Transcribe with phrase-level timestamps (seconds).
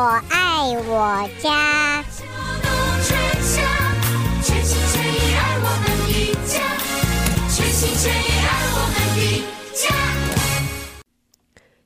[0.00, 2.04] 我爱我家。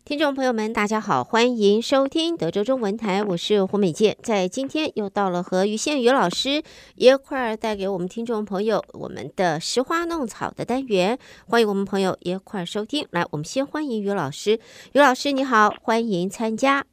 [0.05, 4.15] 听众朋友们，大家好，欢迎收听德州中文台，我是胡美健。
[4.23, 6.63] 在今天又到了和于宪宇老师
[6.97, 13.07] 一块儿带给我们听众朋友我们的拾花弄草的单元，欢迎我们朋友一块儿收听。
[13.11, 14.61] 来，我们先欢迎于老师，
[14.93, 16.85] 于老师你好，欢迎参加。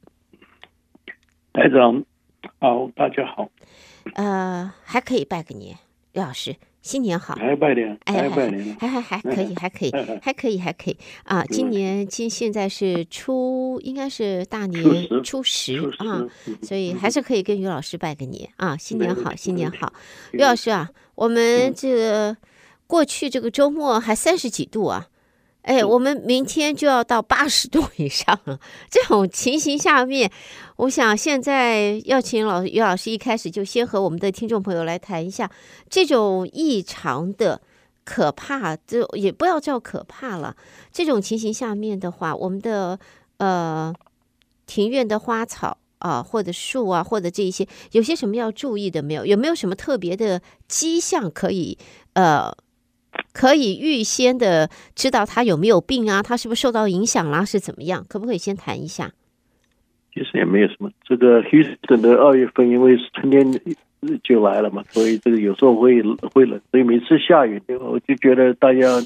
[1.52, 2.03] 台长，
[2.59, 3.49] 好，大家好。
[4.13, 5.76] 呃，还可以拜个年，
[6.13, 6.55] 于老师。
[6.81, 11.43] 新年好，还拜年，还拜年，还还 还可以，还可以，还可以，还可以啊！
[11.43, 14.84] 今年今现在是初，应该是大年
[15.21, 16.23] 初十啊，
[16.63, 18.77] 所以还是可以跟于老师拜个年啊！
[18.77, 19.91] 新年好，新年好，
[20.31, 22.38] 于老师啊，我们这个
[22.88, 25.07] 过去这个周末还三十几度啊。
[25.62, 28.60] 哎，我们明天就要到八十度以上了。
[28.90, 30.32] 这种情形下面，
[30.77, 35.51] 我想现在要请老于老师一开始就先和我们的听众朋友来谈一下
[35.90, 37.62] 这种异常的
[38.05, 40.55] 可怕，就也不要叫可怕了。
[40.91, 42.98] 这种情形下面的话，我们的
[43.38, 43.94] 呃
[44.66, 49.26] 庭院的花草啊，或者树啊，或者这一些，有些什么要注意的没有？
[49.26, 51.77] 有没有什么特别的迹象可以
[52.13, 52.51] 呃？
[53.40, 56.21] 可以预先的知道他有没有病啊？
[56.21, 57.45] 他是不是受到影响啦？
[57.45, 58.05] 是怎么样？
[58.09, 59.13] 可不可以先谈一下？
[60.13, 60.91] 其实也没有什么。
[61.05, 63.49] 这个 Houston 的二月份，因为是春天
[64.23, 66.01] 就来了嘛，所以这个有时候会
[66.34, 69.01] 会冷，所以每次下雨，我就觉得大家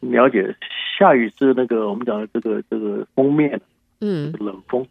[0.00, 0.56] 了解，
[0.98, 3.60] 下雨是那个我们讲的这个这个封面，
[4.00, 4.86] 嗯，冷风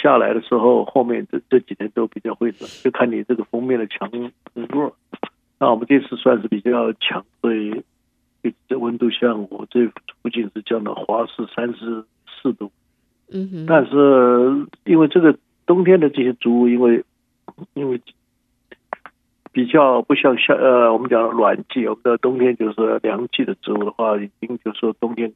[0.00, 4.08] 下来的时候，后面这这几天都比较会冷，就看你这个封面的强
[4.54, 4.94] 弱。
[5.60, 7.82] 那我们这次算是比较强，所以
[8.68, 9.88] 这温度像我这
[10.22, 12.04] 附近是降到华氏三十
[12.40, 12.70] 四度，
[13.32, 13.66] 嗯哼。
[13.66, 15.36] 但是因为这个
[15.66, 17.04] 冬天的这些植物，因为
[17.74, 18.00] 因为
[19.50, 25.32] 比较不像夏呃，我们讲暖季，我们的冬天就是凉季的植物的话，已经就是说冬天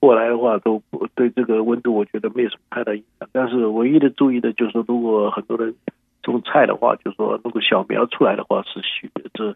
[0.00, 0.82] 过来的话，都
[1.14, 3.28] 对这个温度我觉得没有什么太大影响。
[3.30, 5.76] 但是唯一的注意的就是说，如果很多人。
[6.22, 9.54] 种菜的话，就说如果小苗出来的话，是需这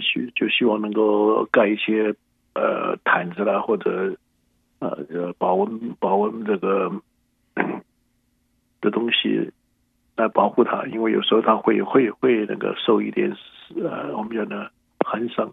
[0.00, 2.14] 需就希望能够盖一些
[2.54, 4.14] 呃毯子啦，或者
[4.78, 6.92] 呃保温保温这个
[8.80, 9.50] 的东西
[10.16, 13.34] 来保护它，因为有时候它会会会那个受一点
[13.82, 14.70] 呃我们讲的
[15.04, 15.52] 寒伤，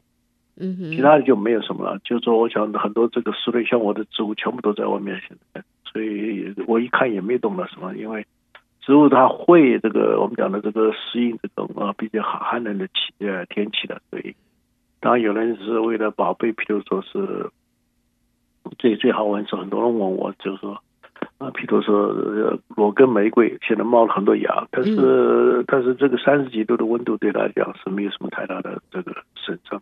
[0.57, 1.99] 嗯哼，其他的就没有什么了。
[2.03, 8.25] 就是说，我想很多这个室内像我的植物全部都在外面现在，所以我一看也没懂了什么，因为。
[8.85, 14.35] 植物它会这个我们讲的这个适应这种啊比较寒寒冷的气呃天气的，所以
[14.99, 17.49] 当然有人是为了宝贝，譬如说是
[18.77, 20.81] 最最好玩是很多人问我，就是说
[21.37, 29.81] 啊，譬如说裸根玫瑰现在冒了很多芽，但是、嗯、但是这个三十几度的温度对它来讲是没有什么太大的这个损伤。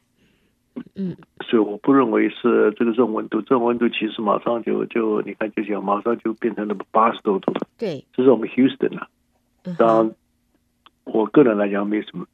[0.96, 1.16] 嗯，
[1.52, 7.68] 所以我不认为是这个这种温度，这种温度其实马上就就你看，就像马上就变成了八十多度了。
[7.78, 9.10] 对，这是我们 Houston 啊。
[9.78, 10.16] 当然，
[11.04, 12.26] 我个人来讲没什么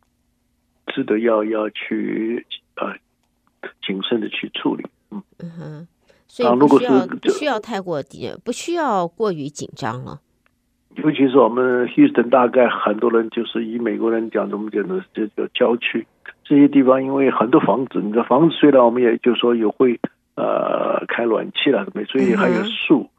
[0.93, 2.45] 值得要要去
[2.75, 2.93] 呃
[3.83, 4.85] 谨慎的去处理。
[5.09, 5.87] 嗯嗯哼，
[6.27, 8.03] 所以不需要不需要太过
[8.43, 10.21] 不需要过于紧张了。
[10.95, 16.05] 尤其是我们 Houston，大概很多人就是以美国人讲怎么讲的，这叫郊区
[16.47, 19.99] 这些地方，因为很多房子，你知道房子虽然我们也就是说有会
[20.35, 23.09] 呃开暖气了，所以还有树，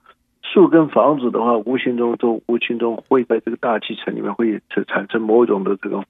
[0.42, 6.04] 树跟房子的话，无形中都无形中会在这个大气层里面会产生某种的这种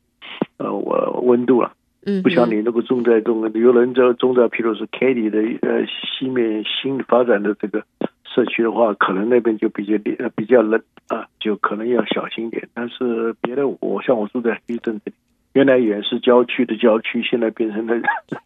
[0.58, 1.72] 呃我温度了。
[2.06, 7.82] 嗯，不像你那个种在种有人在种在，譬如是 Katy 的呃西面新发展的这个。
[8.30, 12.68] 社区的话，可能那边就比较呃比较冷啊，就可能要小心一点。
[12.72, 15.16] 但是别的，我像我住在黑镇这里，
[15.58, 18.00] 原来也是郊区的郊区，现在变成了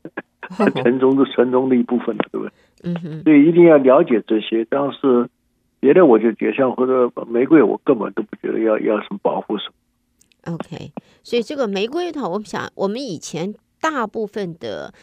[0.83, 2.53] 城中的城中的一部分了，对不对？
[2.85, 3.23] 嗯哼。
[3.23, 4.67] 所以一定要了解这些。
[4.71, 5.29] 但是
[5.79, 10.55] 别的，我就觉得像或者玫瑰，我根本都不觉得要要什么保护什么。
[10.55, 10.91] OK，
[11.23, 14.95] 所以这个玫瑰的话，我们想，我们以前大部分的。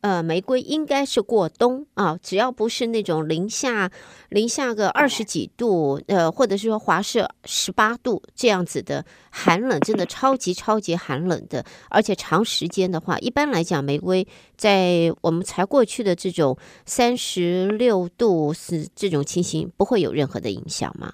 [0.00, 3.90] 呃，玫瑰应该是过冬啊，只要不是那种零下
[4.28, 14.24] 零下个二十几度，呃，或者是说华氏十八度这样子的寒冷，真的超级超级寒冷的，而且长时间的话，一般来讲，玫瑰
[14.54, 16.56] 在我们才过去的这种
[16.86, 21.12] 三十六度是这种情形，不会有任何的影响吗？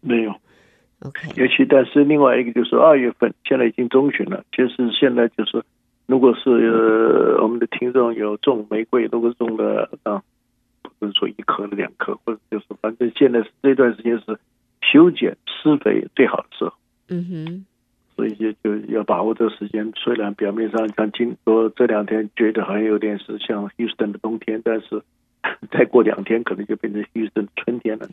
[0.00, 0.34] 没有
[1.02, 1.28] ，OK。
[1.36, 5.64] 尤其但是另外一个就是二月份，现在已经中旬了，就是现在就是。
[6.08, 10.22] 如果是呃我们的听众有种玫瑰，如果种了啊，
[10.98, 14.38] 不是说一颗两颗，或者就是反正现在这段时间是
[14.80, 16.72] 修剪施肥最好的时候。
[17.08, 17.66] 嗯哼。
[18.16, 19.92] 所以就就要把握这个时间。
[19.94, 25.02] 虽然表面上像今说这两天觉得好像有点是像 Houston 的冬天，但是
[25.70, 28.08] 再过两天可能就变成 Houston 的春天了。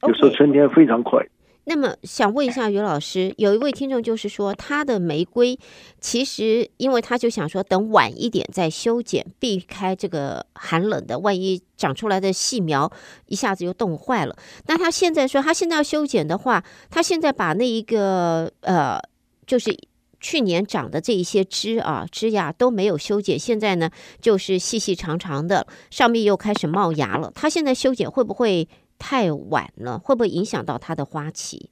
[0.00, 0.06] Okay.
[0.06, 1.26] 就说春天非常快。
[1.64, 5.56] 那么想问一下于老师，有一位听众就是说，他的玫瑰
[6.00, 12.90] 其实因为他就想说等晚一点再修剪，避开这个寒冷的，万一长出来的细苗
[13.26, 14.36] 一下子又冻坏了。
[14.66, 18.98] 那他现在说，他现在要修剪的话，他现在把那一个呃，
[19.46, 19.72] 就是
[20.20, 23.88] 去年长的这一些枝啊枝桠都没有修剪，现在呢
[24.20, 27.30] 就是细细长长的，上面又开始冒芽了。
[27.32, 28.68] 他现在修剪会不会？
[29.02, 31.68] 太晚了，会不会影响到它的花期？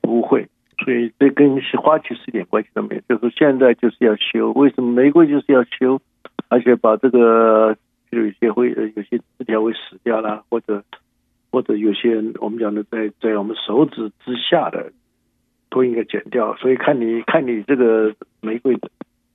[0.00, 0.48] 不会，
[0.84, 3.02] 所以这跟花期是一点关系都没有。
[3.08, 6.00] 就是现在就是要修，为什么玫瑰就是要修？
[6.48, 7.76] 而且把这个
[8.10, 10.82] 有些会有些枝条会死掉啦，或者
[11.52, 14.92] 或者有些我们讲的在在我们手指之下的
[15.70, 16.56] 都应该剪掉。
[16.56, 18.90] 所以看你看你这个玫瑰的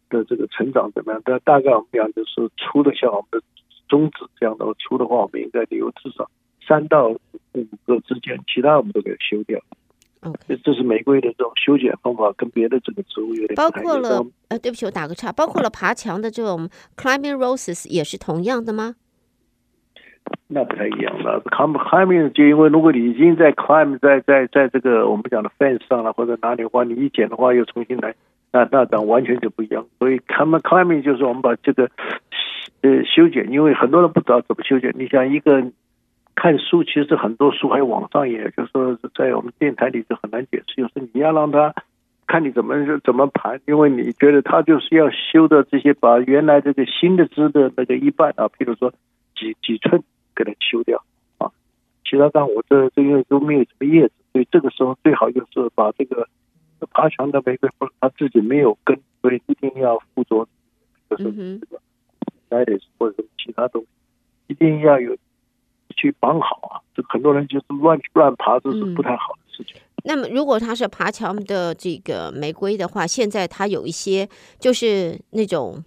[0.10, 1.22] 的这个成长怎么样？
[1.24, 3.42] 但大概我们讲就是粗的像我们的
[3.88, 6.30] 中指这样的粗的话，我们应该留至少。
[6.68, 9.60] 三到五个之间，其他我们都给它修掉。
[10.22, 13.56] OK，这是玫瑰的这种修剪方法，跟别的这个植物有点。
[13.56, 18.98] 包括了呃，对不起，我打个岔，包括了爬墙的这种 climbing roses 也是同样的吗？
[20.48, 21.42] 那不太一样了。
[21.46, 28.14] climbing 就因为如果你已经在 climb 在在在这个我们讲的 fence 上了或者哪里的话，你一剪的话又重新来，
[28.52, 29.88] 那那当完全就不一样。
[29.98, 31.90] 所以 climbing 就是我们把这个
[32.82, 34.94] 呃修剪，因为很多人不知道怎么修剪。
[34.96, 35.72] 你像一个。
[36.36, 40.82] 看书，其实很多书还有网上，也就是说，在我们电台里就很难解释。
[40.82, 41.74] 就是你要让他
[42.26, 42.74] 看你怎么
[43.04, 48.92] 怎么盘，因为你觉得他就是要修的这些，把原来这个新的枝的那个一半啊，譬如说
[49.36, 50.02] 几几寸
[50.36, 51.04] 给它修掉
[51.38, 51.52] 啊。
[52.06, 56.28] 其他当我这这因为都没有什么叶子，所以这个时候最好就是把这个
[56.92, 60.48] 爬墙的玫瑰花，它自己没有根，所以一定要附着，
[61.10, 61.80] 就是这个
[62.50, 63.88] lettuce 或者什么其他东西，
[64.48, 65.16] 一定要有。
[66.02, 66.82] 去绑好啊！
[66.96, 69.80] 这很多人就是乱乱爬，这是不太好的事情。
[70.04, 74.28] 那么，如果它是爬墙的这个玫瑰的话，现在它有一些
[74.60, 75.84] 就是那种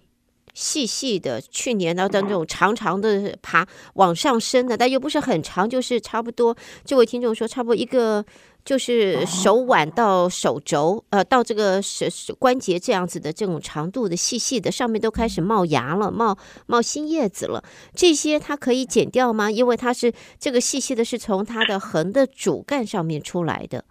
[0.53, 6.55] 细细的，去年的那种长长的爬往上升的，但又不是很长，就是差不多。
[6.85, 8.23] 这位听众说，差不多一个。
[8.65, 16.35] 就是手腕到手肘，呃，到这个手关节这样子的这种长度的细细的，上面都开始冒芽了，冒
[16.65, 17.63] 冒新叶子了。
[17.93, 19.51] 这些它可以剪掉吗？
[19.51, 23.85] 因为它是这个细细的，是从它的横的主干上面出来的。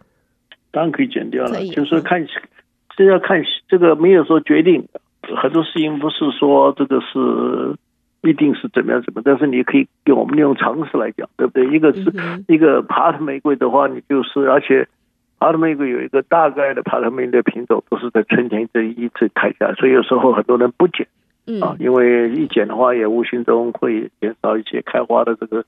[0.72, 2.26] 当然可以剪掉了，就是看，
[2.96, 4.88] 这要看这个没有说决定，
[5.40, 7.78] 很多事情不是说这个是。
[8.24, 11.66] 一定是怎么样怎么，但是你可以给我们用常识来讲，对不对？
[11.66, 12.12] 一个是
[12.48, 14.88] 一个爬藤玫瑰的话，你就是而且
[15.38, 21.06] 爬藤玫瑰有一个大概的爬藤玫瑰的品种都是在春天这一次开下来，所以有时候很多人不剪
[21.60, 25.64] 啊，因为一剪的话也无形中会减少一些开花的这个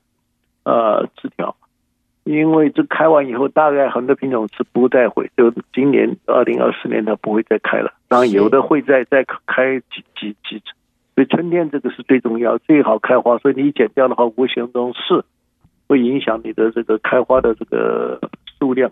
[0.63, 1.55] 呃枝条，
[2.23, 10.65] 因为这开完以后，大概很多品种是不再会，就今年二零二四年它不会再开了，当然有的会再再开几几几次。
[11.17, 15.25] 所以春天这个是最重要、最好开花，所以你一剪掉的话，无形中是
[15.87, 18.21] 会影响你的这个开花的这个
[18.59, 18.91] 数量。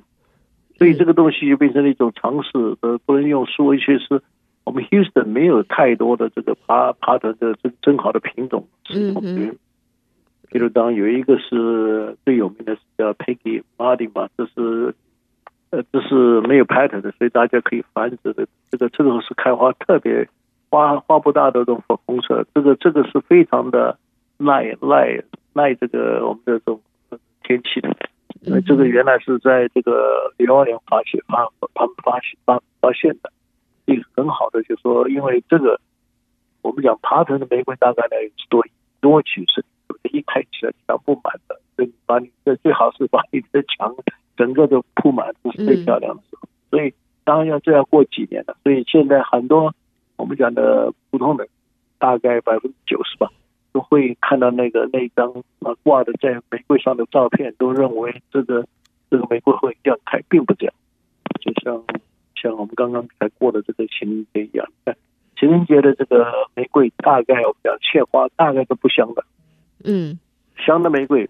[0.80, 2.50] 所以这个东西就变成了一种常识，
[2.82, 4.24] 呃，不能用说，其实
[4.64, 8.68] 我们 Houston 没有太多的这个爬爬藤的真真好的品种。
[8.90, 9.56] 嗯嗯。
[10.50, 14.96] 比如当有一个是最有名的是叫 Peggy Martin 嘛，这是
[15.70, 18.48] 呃这是没有 pattern 的，所以大家可以繁殖的。
[18.72, 20.28] 这个这个是开花特别。
[20.76, 23.98] 花花不大的这种粉红色，这个这个是非常的
[24.36, 26.82] 耐耐耐这个我们的这种
[27.44, 27.96] 天气的，
[28.42, 33.32] 因为这个原来是在这个零二年发现发他们发现发发现的，
[33.86, 35.80] 一个很好的就是说，因为这个
[36.62, 38.62] 我们讲爬藤的玫瑰大概呢是多
[39.00, 39.64] 多取是
[40.12, 43.96] 一开起来墙布满的，所以把你这最好是把你的墙
[44.36, 46.50] 整个都铺满，这是最漂亮的时候。
[46.70, 49.74] 所以当然要这样过几年了，所以现在很多。
[50.18, 51.48] 我们讲的普通人，
[52.00, 53.30] 大概百分之九十吧，
[53.74, 58.66] 都会看到那个那张啊挂的在玫瑰上的照片，都认为这个
[59.10, 60.74] 这个玫瑰会这样开，并不这样。
[61.42, 61.84] 就像
[62.36, 64.66] 像我们刚刚才过的这个情人节一样，
[65.38, 69.24] 情人节的这个玫瑰，大概我们讲切花，大概都不香的。
[69.84, 70.18] 嗯，
[70.66, 71.28] 香的玫瑰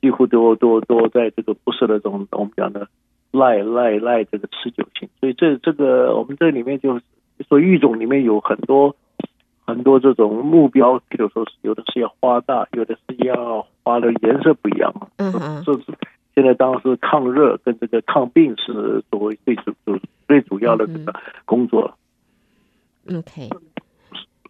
[0.00, 2.86] 几乎都都都在这个不是那种我们讲的
[3.32, 7.04] 赖赖赖这个持久性，所以这这个我们这里面就是。
[7.52, 8.96] 所以育种里面有很多
[9.66, 14.90] 很多这种目标，比如说是有的是要花大，有的是要花的颜色不一样。
[15.18, 15.82] 嗯，这是
[16.34, 21.12] 现在当然是抗热跟这个抗病是作为最主主最主要的这个
[21.44, 21.94] 工作。
[23.04, 23.50] 嗯、OK，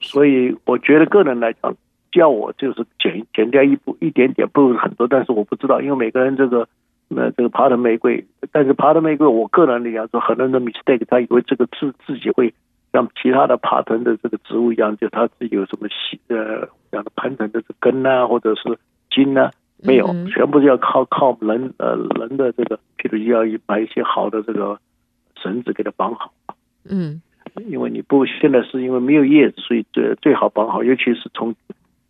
[0.01, 1.75] 所以我觉得个人来讲，
[2.13, 6.69] 叫我就是减减掉一步一点点，不是很多，但是我不知道，因为每个人这个
[7.09, 12.55] 那这个爬藤玫瑰，但是爬藤玫瑰，我个人来讲说，很多人的 mistake，他以为这个自自己会
[12.93, 18.79] 像其他的爬藤的这个植物一样，就它是有什么细呃像攀藤的这根啊，或者是
[19.11, 19.51] 茎啊。
[19.85, 24.79] 没有，全部是要靠靠人呃人的这个，譬如要把一些好的这个
[25.43, 26.33] 绳子给它绑好。
[26.89, 27.21] 嗯，
[27.67, 31.57] 因为你不现在是因为没有叶子，所以最最好绑好，尤其是从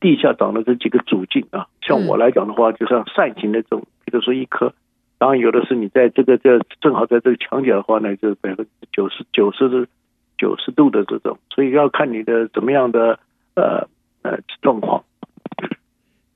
[0.00, 1.66] 地下长的这几个主茎啊。
[1.80, 4.74] 像我来讲的话，就像扇形的这种，比如说一棵，
[5.16, 9.86] 当然有的是你在这个这正好在这个墙角的话呢，就百分之九十九十的
[10.42, 13.20] 九十度的这种，所以要看你的怎么样的
[13.54, 13.86] 呃
[14.22, 15.04] 呃状况。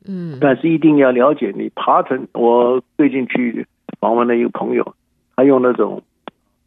[0.06, 2.28] 嗯，但是一定要了解你爬藤。
[2.32, 3.66] 我最近去
[3.98, 4.94] 访问了一个朋友，
[5.34, 6.04] 他用那种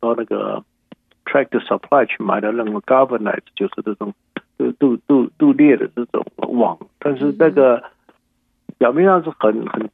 [0.02, 0.66] 到那个
[1.24, 4.14] Tractor Supply 去买的那种 Galvanize，就是这种
[4.58, 6.78] 镀镀镀镀裂的这种网。
[7.00, 7.82] 但是那个
[8.78, 9.90] 表面上是很很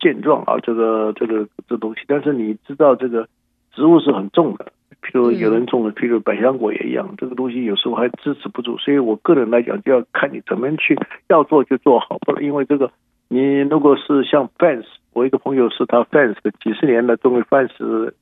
[0.00, 2.00] 健壮啊，这个这个这东西。
[2.08, 3.28] 但是你知道这个
[3.70, 8.76] 植物是很重的，譬如有人种的，譬如百香果也一样，这个东西有时候还支持不住。
[8.78, 12.90] 所以我个人来讲，就要看你怎么去，要做就做好，不然因为这个。
[13.30, 18.12] 你如果是像 fence，我一个朋友是他 fence 几十年了，作为 fence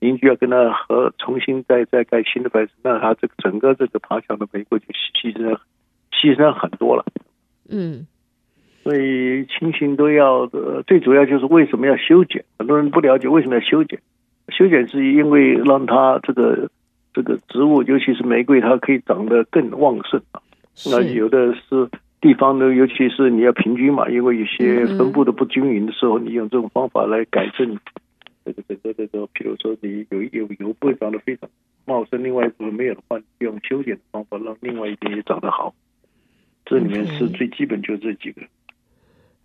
[0.00, 5.56] 邻居要跟他和重新再再盖新的 fence，那他这个整个这个爬墙的玫瑰就牺牲
[6.10, 7.04] 牺牲很多了。
[7.68, 8.08] 嗯，
[8.82, 12.44] 所以情形都要呃，最主要就是为什么要修剪？
[12.58, 14.00] 很多人不了解为什么要修剪。
[14.50, 16.70] 修剪是因为让它这个
[17.14, 20.42] 这个植物，尤其是玫瑰，它可以长得更旺盛啊。
[20.86, 21.88] 那有的是。
[22.20, 27.78] 地方呢，尤其是你要平均嘛，因为有些分布的不均匀的时候，你用这种方法来改正
[28.44, 31.48] 这个这个这个，比如说你有有有部分长得非常
[31.84, 35.72] 茂盛，另外一部分没有的话，用修剪的方法让另外一边也长得好。
[36.66, 38.42] 这里面是最基本就这几个。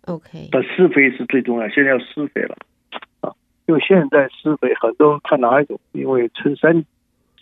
[0.06, 0.48] OK。
[0.50, 2.66] 但施肥是最重要，现在要施肥了啊！
[3.66, 6.84] 因为现在施肥很多看哪一种，因为春三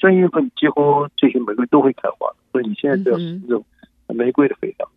[0.00, 3.64] 三月份几乎这些玫瑰都会开花，所以你现在就要施这种
[4.08, 4.88] 玫瑰的肥料。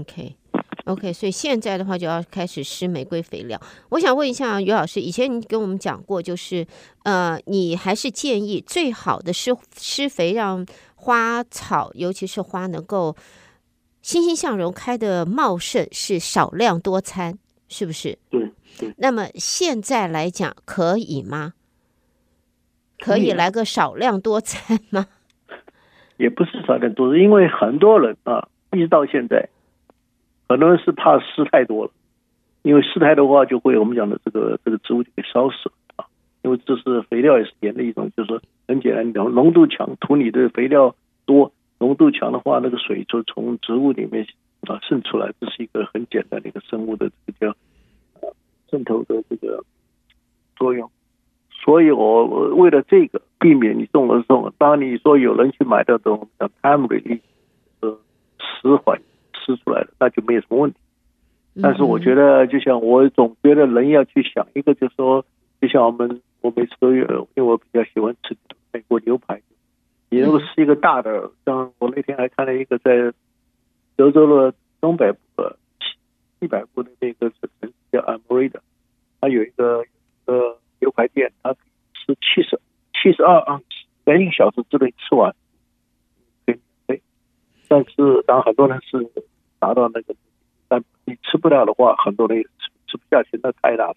[0.00, 3.60] OK，OK，所以现在的话就要开始施玫瑰肥料。
[3.88, 6.66] 我想问一下于老师，以前你跟我们讲过，就是
[7.04, 13.16] 呃，你还是建议最好的施施肥，让花草，尤其是花能够
[14.02, 18.18] 欣欣向荣、开的茂盛，是少量多餐，是不是？
[18.30, 18.51] 对。
[18.78, 18.94] 对。
[18.98, 21.54] 那么现在来讲可以吗？
[22.98, 25.06] 可以来个少量多餐吗？
[26.18, 29.48] 也不是少量多，因为很多人啊，一直到现在。
[30.48, 31.90] 很多人是怕湿太多了，
[32.62, 36.06] 因为湿太多的话，就会我们讲的这个这个植物就给烧死了啊。
[36.42, 44.26] 因为这是肥料也是盐的一种，就是说很简单，浓浓度强，土里的肥料多，浓度强的话，那个水就从植物里面
[44.68, 47.56] 啊渗出来，这是一个很简单的一个生物的这个叫
[48.72, 49.62] 渗透的这个
[50.56, 50.90] 作用。
[51.50, 57.20] 所以我为了这个避免你种的时候，当你说有人去买到这种叫 time release
[57.78, 57.96] 呃
[58.40, 59.00] 迟缓。
[59.44, 60.76] 吃出来的那就没有什么问题，
[61.60, 65.24] 但是我觉得，就像我总觉得人要去想一个，就是说，
[65.60, 68.36] 就像我们我每次都有，因为我比较喜欢吃
[68.72, 69.42] 美国牛排。
[70.10, 73.12] 你如果是一个大的，像我那天还看了一个在
[73.96, 75.18] 德州的东北部
[76.42, 78.60] 一百步的那个城市叫 Almorada，
[79.20, 81.54] 它有一个一个牛排店，它
[81.94, 82.60] 是七十
[82.92, 83.64] 七十二盎司，
[84.04, 85.34] 在一个小时之内吃完，
[86.44, 87.00] 对对，
[87.68, 89.10] 但是当很多人是。
[89.62, 90.16] 达到那个，
[90.66, 93.96] 但你吃不了的话，很多人也吃吃不下去，那太大了。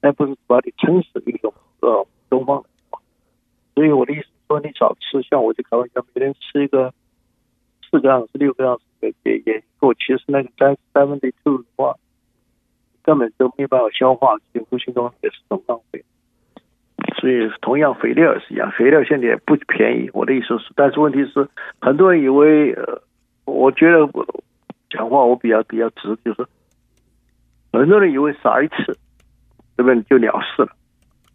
[0.00, 2.64] 那不是把你撑死的一种呃东方。
[3.74, 6.94] 所以我的意思说，你少吃，像我就开玩笑，每天吃一个
[7.90, 9.92] 四个盎司、六个盎司也也也够。
[9.94, 11.94] 其实那个三三分之一的话，
[13.02, 16.04] 根本就没办法消化，所以无形中也是种浪费。
[17.20, 20.10] 所以同样肥料也是一样，肥料现在也不便宜。
[20.12, 21.48] 我的意思是，但是问题是，
[21.80, 23.02] 很多人以为呃，
[23.44, 24.26] 我觉得我。
[24.90, 26.46] 讲话我比较比较直，就是
[27.72, 28.96] 很多人以为撒一次，
[29.76, 30.00] 对不对？
[30.02, 30.68] 就了事了。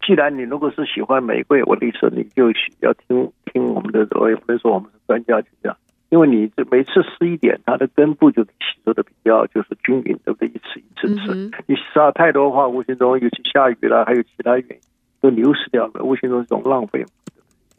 [0.02, 2.50] 既然你如果是喜欢玫瑰，我的意思你就
[2.80, 5.78] 要听听我们的，我也不能说我们是专家，就这样。
[6.10, 8.50] 因为你这每次施一点，它的根部就吸
[8.84, 10.48] 收的比较就是均匀，对不对？
[10.48, 14.78] 一次一次吃，嗯、你撒太多的话，无形中尤其下雨了，还有其他原因
[15.22, 17.06] 都流失掉了，无形中是种浪费。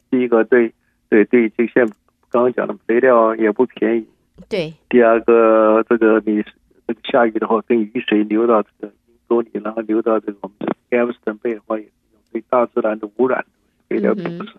[0.09, 0.73] 第一个，对
[1.09, 1.85] 对对，就像
[2.29, 4.07] 刚刚讲的，肥料也不便宜。
[4.49, 6.41] 对，第二个，这个你
[6.87, 8.93] 这个下雨的话，跟雨水流到这个
[9.27, 13.45] 沟里，然后流到这个我们 Galveston Bay 的话，也是一种对大自然的污染，
[13.89, 14.53] 肥料并不是，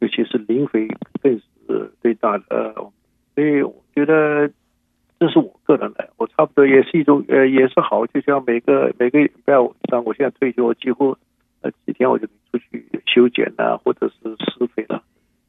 [0.00, 0.88] 尤其是磷肥
[1.22, 1.42] 更是
[2.02, 2.44] 最大的。
[2.50, 2.72] 呃，
[3.34, 4.50] 所以我觉得
[5.18, 8.06] 这是我个人的，我差不多也是一种呃，也是好。
[8.06, 11.16] 就像每个每个礼拜，我像我现在退休，我几乎
[11.62, 15.02] 呃几天我就出去修剪啊，或者是施肥了。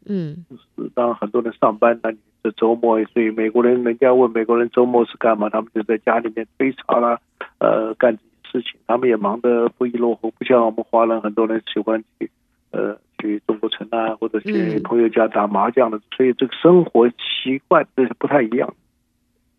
[0.09, 7.19] 嗯，就是当很多人上班，那你的周末，所以美国人，人家问美国人周末是干嘛，他们就在家里面堆茶啦，
[7.59, 12.31] 呃，干这些事情，他们也忙得不亦乐乎，不像我们华人，很多人喜欢去，
[12.71, 18.73] 呃，去中国城啊，或者去朋友家打麻将的，所以这个生活习惯这是不太一样。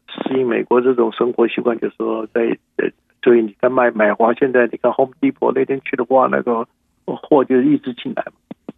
[0.08, 2.40] 适应美国这种生活习惯，就是说在，
[2.76, 2.88] 呃，
[3.22, 6.66] 所以你看买买花，现在你看 Home Depot 那天去的话，那个
[7.04, 8.32] 货就一直进来嘛。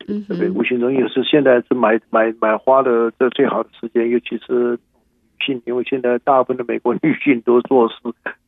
[0.06, 0.48] 对不对？
[0.48, 4.78] 无形中也是现在是买买买花的这最好的时间，尤其是女
[5.46, 7.94] 性，因为现在大部分的美国女性都做事，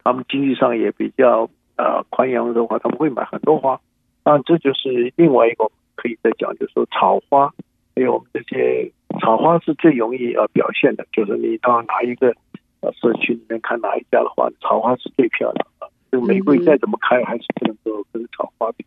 [0.03, 3.79] 她们经济上也比较呃宽容的话，他们会买很多花。
[4.25, 5.71] 那这就是另外一个
[6.03, 7.49] 可以再讲，就是说草花，
[7.95, 8.91] 还有我们这些
[9.21, 12.35] 草花是最容易呃表现的，就是你到哪一个
[12.81, 15.89] 呃社区里面看哪一家的话，草花是最漂亮的。
[16.11, 18.85] 这个玫瑰再怎么开，还是不能够跟草花比。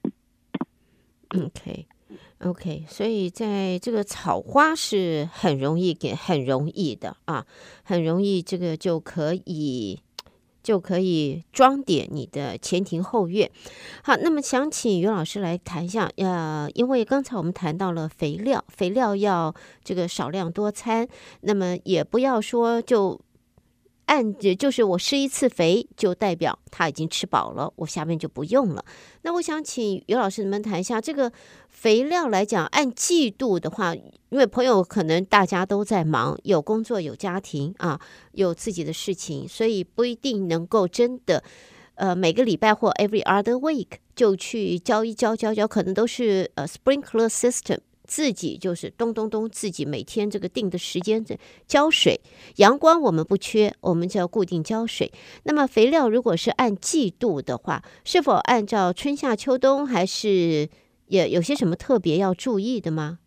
[1.40, 1.86] OK。
[2.40, 7.46] OK，所以在这个草花是很容易给，很容易的啊，
[7.84, 10.00] 很容易这个就可以
[10.66, 13.48] 就可以装点你的前庭后院。
[14.04, 19.54] 好，那么想请于老师来谈一下，呃，因为刚才我们谈到了肥料，肥料要
[19.84, 21.08] 这个少量多餐，
[21.42, 23.22] 那么也不要说就。
[24.06, 28.86] 按就是我施一次肥，就代表他已经吃饱了，我下面就不用了。
[29.24, 31.32] 那我想请于老师你们谈一下这个
[31.70, 38.00] 肥料来讲，按季度的话，因为朋友可能大家都在忙，有工作有家庭啊，
[38.34, 41.44] 有自己的事情，所以不一定能够真的，
[41.96, 47.80] 呃，每个礼拜或 every other week 就去浇一浇浇浇，可能都是呃 sprinkler system。
[48.06, 51.38] 自己就是咚咚咚，自己每天这个定的时间的
[51.68, 52.22] 浇水，
[52.58, 55.12] 阳光我们不缺，我们就要固定浇水。
[55.44, 60.70] 那么肥料如果是按季度的话，是否按照春夏秋冬，还是
[61.08, 63.20] 也有些什么特别要注意的吗？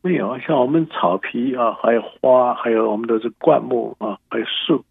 [0.00, 4.84] 没有，像我们草皮啊，还有花，还有我们的这灌木啊，还有树，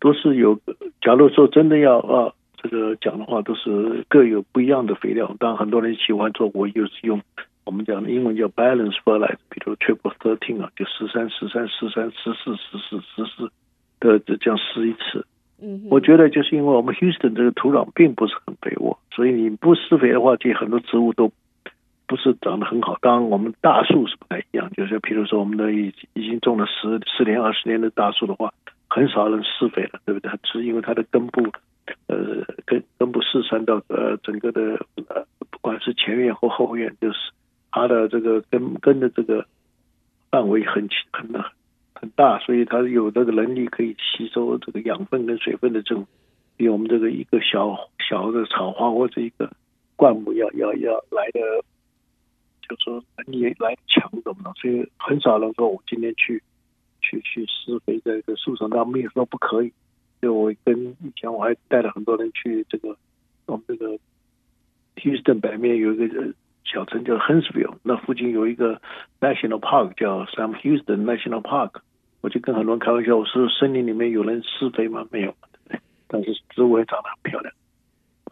[0.00, 0.58] 都是有。
[1.00, 5.36] 假如说真的要啊，这个讲的话，都是各有不一样的肥料。
[5.38, 7.22] 当然很多人喜欢做，我就是用。
[7.64, 13.50] 我们讲的英文叫 balance fertilizer，比如 triple thirteen 啊，就十三、十三、十三、十四、十四、十四
[14.00, 15.24] 的这样施一次。
[15.62, 21.30] 嗯，我觉得就是因为我们 Houston 这个土壤并不是很肥沃，所以你不施肥的话，这很多植物都
[22.06, 22.98] 不是长得很好。
[23.02, 28.52] 当然，我们大树是不太一样，就是比如说我们的已已经种了十十年、二十年的大树的话，
[28.88, 30.32] 很少人施肥了，对不对？
[30.44, 31.42] 是因为它的根部，
[32.08, 32.16] 呃，
[32.64, 37.18] 根根部四散到呃整个的呃，不管是前院或后院，就是。
[37.72, 39.46] 它的这个根根的这个
[40.30, 41.28] 范围很很
[41.94, 46.06] 很大，所以它有这个能力可以吸收这个养分跟水分的这种，
[46.56, 49.52] 比我们这个一个小小的草花或者一个
[49.96, 51.40] 灌木要要要来的，
[52.68, 54.52] 就是说能力来强，懂不懂？
[54.54, 56.42] 所以很少人说我今天去
[57.02, 59.72] 去去施肥在这个树上，他们也说不可以。
[60.22, 62.96] 就我跟以前我还带了很多人去这个
[63.46, 63.98] 我们这个
[64.96, 66.34] Houston 北面有一个。
[66.72, 68.80] 小城叫 Huntsville，那附近有一个
[69.20, 71.80] National Park 叫 Sam Houston National Park，
[72.20, 75.04] 我就跟很多人开玩笑，我说森林里面有人施肥吗？
[75.10, 75.80] 没有，对不对？
[76.06, 77.52] 但是植物也长得很漂亮，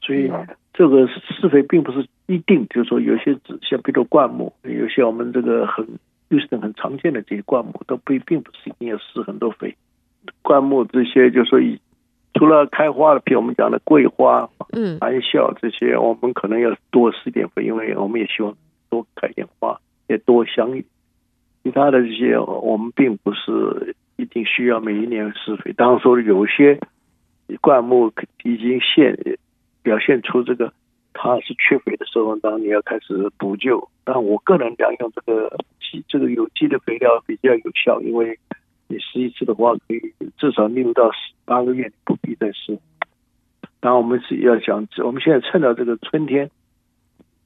[0.00, 0.30] 所以
[0.72, 5.84] 这个施肥并不是一定，就是说有些只像比如灌木，有些我们这个很
[6.30, 9.76] Houston 很常见的这些灌木都不并不是一定要施很多肥，
[10.42, 11.80] 灌木这些就是说以。
[12.38, 18.54] 除了开花的，比如我们讲的桂花、嗯，含笑这些，我们可能要多施点肥，因为我们也希望
[18.88, 20.80] 多开点花，也多香。
[21.64, 25.72] 其他的这些，我们并不是一定需要每一年施肥。
[25.72, 26.78] 当然说有些
[27.60, 28.12] 灌木
[28.44, 29.18] 已经现
[29.82, 30.72] 表现出这个
[31.12, 33.88] 它是缺肥的时候，当然你要开始补救。
[34.04, 35.56] 但我个人讲，用这个
[36.06, 38.38] 这个有机的肥料比较有效，因为。
[38.88, 40.00] 你施一次的话，可以
[40.38, 42.78] 至少六到十八个月不必再施。
[43.80, 46.50] 当然，我们是要想，我们现在趁着这个春天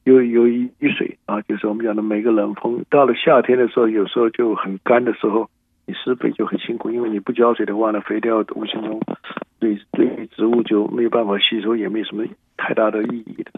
[0.05, 2.85] 有有雨水啊，就是我们讲的每个冷风。
[2.88, 5.50] 到了夏天的时候，有时候就很干的时候，
[5.85, 9.00] 你施肥就很辛苦，因为你不浇水的话呢，肥料无形中
[9.59, 12.24] 对对植物就没有办法吸收，也没什么
[12.57, 13.52] 太大的意义的。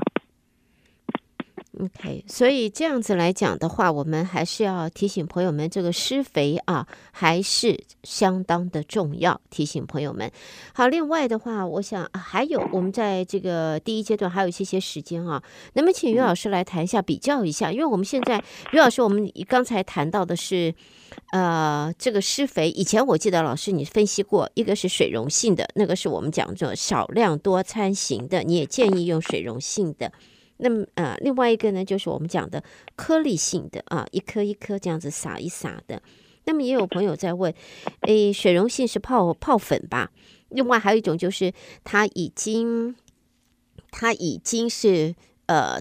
[1.80, 9.40] OK，所以这样子来讲的话，我们还是要提醒朋友们，这个施肥啊，还是相当的重要。
[9.50, 10.30] 提醒朋友们，
[10.72, 17.72] 好，另外的话，我想还有我们在这个第一阶段还有一些些时间啊，能不能请于老师来谈一下，比较一下？
[17.72, 18.38] 因为我们现在
[18.72, 20.72] 于老师，我们刚才谈到的是，
[21.32, 30.12] 呃，这个施肥，以前我记得老师你分析过，一个是水溶性的，那个是我们讲做少量多餐型的，你也建议用水溶性的。
[30.64, 32.64] 那么呃，另外一个呢，就是我们讲的
[32.96, 36.00] 颗粒性的啊，一颗一颗这样子撒一撒的。
[36.46, 37.52] 那么也有朋友在问，
[38.00, 40.10] 诶，水溶性是泡泡粉吧？
[40.48, 41.52] 另外还有一种就是
[41.84, 42.96] 它已经
[43.90, 45.14] 它已经是
[45.46, 45.78] 呃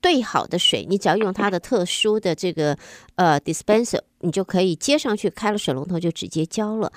[0.00, 2.76] 兑好的水，你只要用它的特殊的这个
[3.14, 6.92] 呃 dispenser，你就可以接上去，开了水龙头就直接浇了。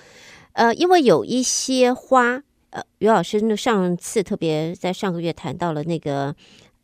[0.54, 6.36] 呃，因为有一些花，呃，于老师呢上次特别在上个月谈到了那个。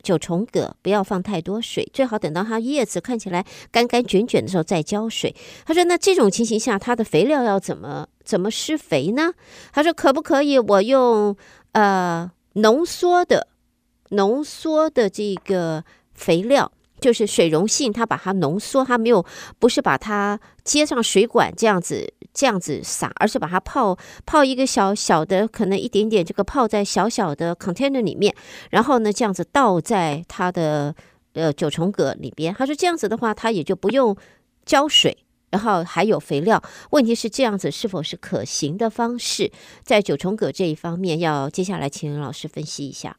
[0.06, 5.34] 九重葛不要放太多水，最好等到它叶子看起来干干卷卷的时候再浇水。
[5.64, 9.32] 他说：“那这种情形下，它的肥料要怎么怎么施肥呢？”
[9.74, 11.36] 他说：“可不可以我用
[11.72, 13.48] 呃浓缩的
[14.10, 15.82] 浓缩的这个
[16.14, 19.24] 肥料？”就是水溶性，它把它浓缩，它没有
[19.58, 23.96] 不是把它接上水管这样子这样子撒，而是把它泡
[24.26, 28.34] 泡一个小小的，可能一点点这个泡在小小的 container 里面，
[28.70, 30.94] 然后呢这样子倒在它的
[31.32, 32.52] 呃九重葛里边。
[32.52, 34.14] 他说这样子的话，它也就不用
[34.66, 35.16] 浇水，
[35.50, 36.62] 然后还有肥料。
[36.90, 39.50] 问题是这样子是否是可行的方式？
[39.82, 43.16] 在九重葛这一方面，要接下来请老师分析一下。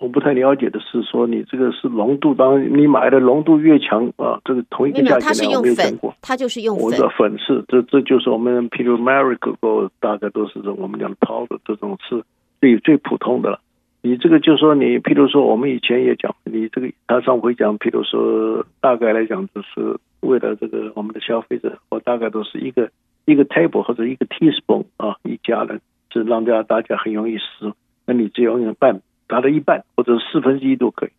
[0.00, 6.14] 我不太了解的是说，你这个是浓度，当你买的浓度越强啊，这个同一个价钱我没有见过。
[6.22, 12.22] 它就是用粉，我的粉是这这就是我们譬如 Marigold 大概都是这我们讲的 powder 这种是
[12.60, 13.60] 最最普通的了。
[14.00, 22.88] 你这个就是说你譬如说我们以前也讲，你这个他上回讲，譬如说大概来讲就是为了这个我们的消费者，我大概都是一个
[23.24, 25.80] 一个 table 或者一个 teaspoon 啊，一家人
[26.12, 27.72] 是让大家大家很容易使，
[28.06, 29.00] 那你只要用半。
[29.28, 31.10] 达到一半或者四分之一都可以，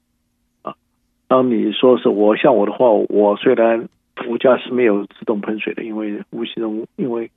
[0.63, 0.75] 啊，
[1.27, 3.87] 当你说是我像我的话，我虽然
[4.27, 7.31] 我家是没有自动喷水的，因为无形中因为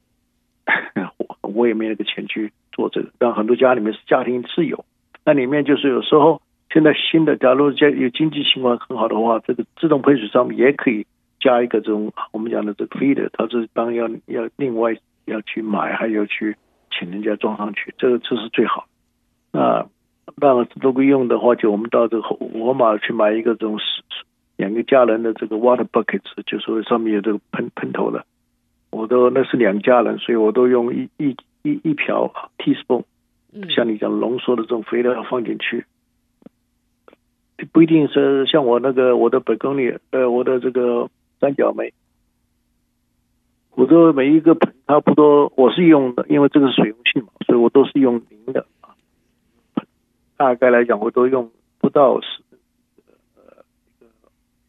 [1.18, 4.84] 我我也没那个钱去做这个，但很多家里面是家庭是有，
[5.24, 6.40] 那里面就是有时候
[6.72, 11.06] 现在新的，假如家有经济情况很好的话，这个自动喷水上面也可以
[11.38, 16.56] 加一个这种我们讲的这个 feeder，它是当然要要另外要去买，还要去
[16.90, 18.86] 请人家装上去，这个这是最好，
[19.52, 19.86] 那
[20.24, 20.34] 啊。
[20.36, 23.78] 那如果用的话，就我们到这个沃尔玛去买一个这种
[24.56, 28.24] 两个家人的这个 water buckets，就说上面有这个喷喷头的，
[28.90, 33.04] 我都那是两家人，所以我都用一一一一瓢 teaspoon，
[33.74, 35.86] 像你讲浓缩的这种肥料要放进去，
[37.72, 41.08] 不一定是像我那个我的本公里呃我的这个
[41.40, 41.92] 三角梅，
[43.74, 48.66] 我的每一个盆差不多我是用的，因为这个是水溶性嘛，所以我都是用零的。
[50.42, 52.42] 大概来讲，我都用不到十
[53.36, 54.08] 呃一个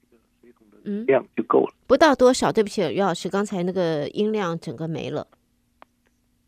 [0.03, 1.73] 一个水桶的量就够了。
[1.73, 2.51] 嗯，不到多少？
[2.51, 5.25] 对不起，于老师，刚才那个音量整个没了。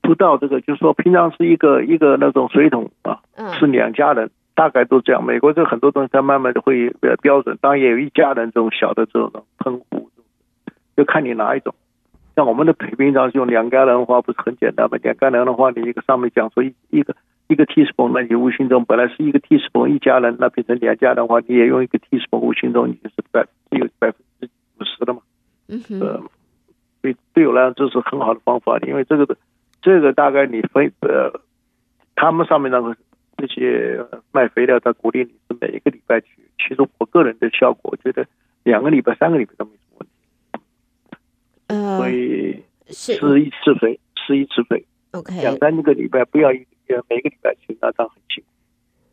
[0.03, 3.19] 不到这个，就是说平常是一个一个那种水桶啊，
[3.57, 5.25] 是两家人，大概都这样。
[5.25, 10.11] 美国这很多东西它慢慢的会比较标准，当然也有一家人这种小的这种喷壶，
[10.95, 11.73] 就看你哪一种。
[12.35, 14.99] 像我们的平常用两家人的话，不是很简单吗？
[15.01, 17.15] 两家人的话，你一个上面讲说一一个。
[17.47, 25.21] 一个 teaspoon，那你无形中本来是一个 teaspoon 一家人，那变成两家的话，你也用一个 teaspoon，无形中你就是百只有百分之五十了嘛。
[25.67, 25.99] 嗯哼。
[25.99, 26.23] 呃，
[27.01, 29.37] 对，对我来讲这是很好的方法，因为这个的
[29.81, 31.39] 这个大概你分呃，
[32.15, 32.95] 他们上面那个
[33.37, 36.27] 那些卖肥料，他鼓励你是每一个礼拜去。
[36.57, 38.25] 其实我个人的效果，我觉得
[38.63, 40.15] 两个礼拜、三个礼拜都没什么问题。
[41.67, 44.83] 呃，所以是施一次肥，施一次肥。
[45.15, 45.41] OK。
[45.41, 46.65] 两三个礼拜不要一。
[47.09, 48.49] 每个礼拜去，那这样很辛苦。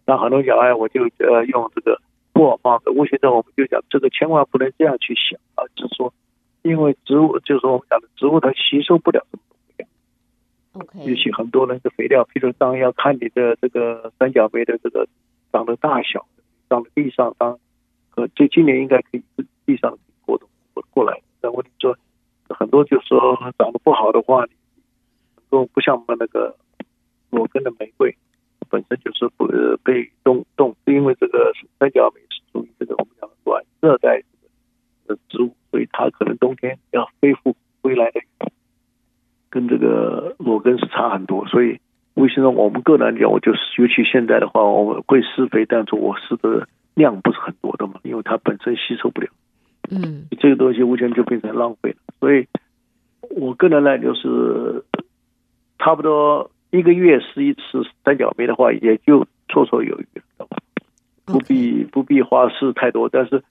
[0.05, 1.99] 那很多小孩，我就呃用这个
[2.35, 2.91] 布偶方式。
[2.91, 6.13] 我现在我们就讲，这个千万不能这样去想啊，就是说，
[6.61, 9.89] 因为植物就是说我们讲的植物它吸收不了什么多肥料。
[10.75, 11.11] OK。
[11.11, 15.09] 尤其很多人的肥料，譬如当要看你的这个三角梅的这个
[15.51, 16.27] 长的大小，
[16.69, 17.59] 长的地上当
[18.17, 19.23] 呃，这今年应该可以
[19.65, 21.19] 地上过的过过来。
[21.41, 21.97] 那问题说
[22.51, 24.45] 很多就是说长得不好的话，
[25.53, 26.57] 都不像我们那个。
[27.35, 28.15] 裸根的玫瑰
[28.69, 29.47] 本身就是不
[29.83, 34.23] 被冻冻，因为这个三角梅是属于这个我们讲的暖热带
[35.07, 38.21] 的植物，所以它可能冬天要恢复回来的，
[39.49, 41.47] 跟这个裸根是差很多。
[41.47, 41.81] 所以
[42.13, 49.29] 为什么我们个人讲，我就是尤其现在的话，我们会施肥，但是我施的量不是很多的嘛，因为它本身吸收不了。
[49.91, 51.97] 嗯，这个东西完全就变成浪费了。
[52.21, 52.47] 所以，
[53.31, 54.85] 我个人呢，就是
[55.83, 57.61] 差不多一个月施一次
[58.05, 60.07] 三角梅的话，也就绰绰有余
[60.39, 60.47] 了，
[61.25, 63.09] 不必不必花施太多。
[63.09, 63.43] 但是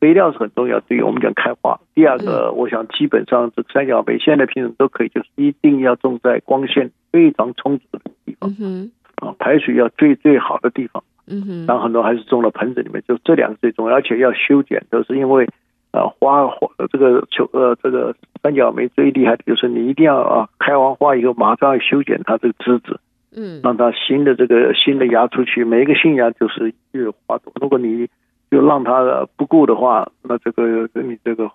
[0.00, 1.78] 肥料是很重要，对于我们讲开花。
[1.94, 11.04] 第二个，我想基本上这三角梅现在品种都可以，就是一定要种在光线非常充足的地方，嗯啊，排水要最最好的地方。
[11.26, 15.46] 嗯哼，然后很多还是种到盆子里面，就这两个最重要，而且要修剪，都是因为，
[15.92, 23.00] 呃，花花这个球呃这个三角梅最厉害的就是你一定要啊开完花以后马上要修剪它这个枝子，
[23.32, 27.52] 嗯，让它新的这个新的芽出去，每一个新芽就是一朵花朵。
[27.60, 28.08] 如果你
[28.50, 31.50] 就让它不顾的话，那这个你这个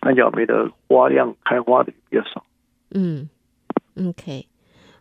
[0.00, 2.44] 三角梅的花量开花的比较少。
[2.94, 3.28] 嗯
[4.08, 4.46] ，OK。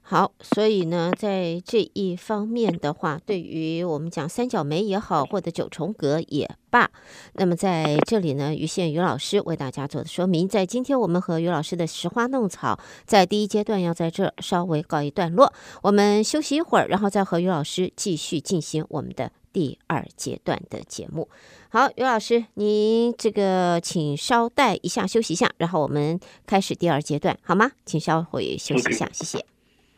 [0.09, 6.89] 好，所以呢，在这一方面的话，对于我们讲三角梅也好，或者九重葛也罢，
[7.33, 15.51] 那么在这里呢，于宪于老师为大家做的说明，在今天我们和于老师的拾花弄草，在第一阶段要在这稍微告一段落，
[15.83, 21.27] 我们休息一会儿，然后再和于老师继续进行我们的第二阶段的节目。
[21.67, 27.71] 好，于老师，您这个请稍待一下，休息一下，然后我们开始第二阶段，好吗？
[27.85, 29.56] 请稍微休息一下，谢谢。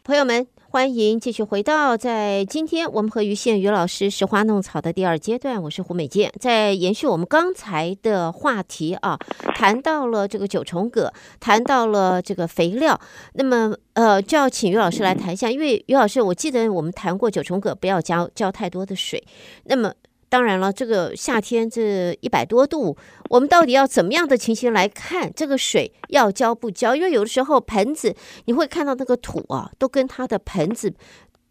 [0.10, 5.62] 朋友们，欢迎继续回到在今天我们和于宪宇老师拾花弄草的第二阶段。
[5.62, 9.20] 我是胡美健，在延续我们刚才的话题啊，
[9.54, 13.00] 谈到了这个九重葛，谈到了这个肥料，
[13.34, 19.24] 那么呃，就要请于老师来谈一下，因为于老师，我记得我们谈过九重葛不要浇浇太多的水，
[19.66, 19.94] 那么。
[20.30, 22.96] 当然了，这个夏天这一百多度，
[23.32, 26.96] 我们到底要怎么样的情形来看这个水要浇不浇？
[26.96, 28.16] 因为有的时候盆子
[28.46, 30.94] 你会看到那个土啊，都跟它的盆子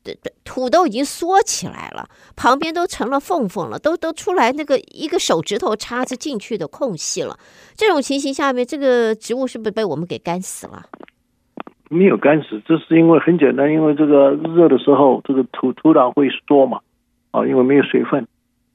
[0.05, 7.37] 的土都已经缩起来了，旁边都成了缝缝了，都都出来那个一个手指头插着进去的空隙了。
[7.77, 10.85] 这种情形下面，这个植物是不是被我们给干死了？
[11.91, 16.81] 没有干死，这是因为很简单，因为这个热的时候，这个土土壤会缩嘛，
[17.33, 18.27] 啊，因为没有水分。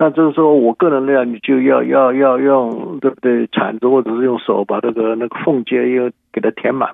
[0.03, 3.47] 那这个时候，我个人呢，你就要要要用对不对？
[3.47, 6.89] 铲子或者是用手把这个那个缝接又给它填满，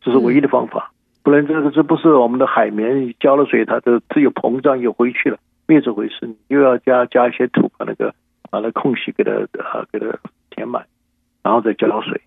[0.00, 0.92] 这是唯一的方法。
[1.24, 6.36] 不然这个这不是我们的海绵浇了水，它就只有膨胀又回去了，没这回事。
[6.46, 8.14] 又要加加一些土，把那个
[8.48, 10.06] 把那空隙给它啊给它
[10.50, 10.86] 填满，
[11.42, 12.20] 然后再浇水。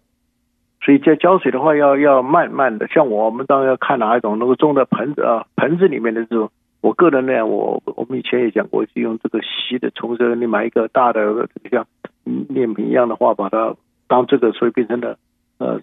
[0.81, 2.89] 所以在浇水的话，要要慢慢的。
[2.89, 6.51] 像我们当然要看哪一种如果种在盆子啊盆子里面的这种。
[6.83, 11.87] 我个人呢，我我们以前也讲过，是用这个细的虫蛇，你买一个大的，像
[12.25, 13.73] 面瓶一样的话，把它
[14.09, 15.17] 当这个，所以变成了
[15.59, 15.79] 呃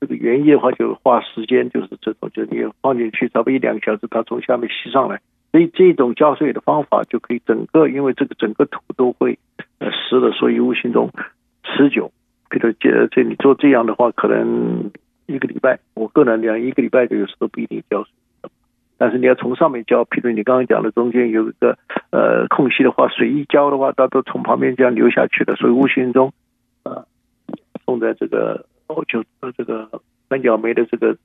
[0.00, 5.20] 这个原液的话，就花时间，就是这种，就你放进去，差不多一两个小时，它从下面吸上来。
[5.50, 9.40] 所以这种浇水的方法就可以整个，因为这个整个土都会
[9.80, 11.10] 呃湿的，所以无形中
[11.64, 12.12] 持久。
[12.48, 14.92] 比如这这你做这样的话，可能
[15.26, 18.12] 一个礼拜，我个人讲一个礼拜就有时候不一定浇水。
[18.98, 21.76] 但是你要从上面浇，譬如你刚刚讲的中间有一个
[22.10, 26.32] 呃空隙的话，水一浇的话，它都从旁边这样流下去的，所以无形中
[26.84, 27.04] 啊，
[27.84, 29.24] 种在这个哦就
[29.56, 29.90] 这个
[30.28, 31.16] 三角梅的这个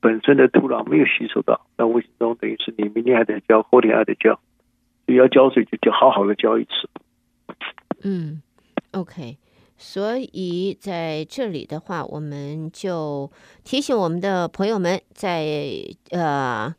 [0.00, 4.38] 本身的土壤没有吸收到，那无形中等于是你明天还得浇，后天还得浇，
[5.06, 6.70] 所以要浇水就就好好的浇一次。
[8.04, 8.42] 嗯
[8.90, 9.38] ，OK，
[9.78, 13.30] 所以在这里的话，我们就
[13.64, 15.46] 提醒我们的朋友们在
[16.10, 16.74] 呃。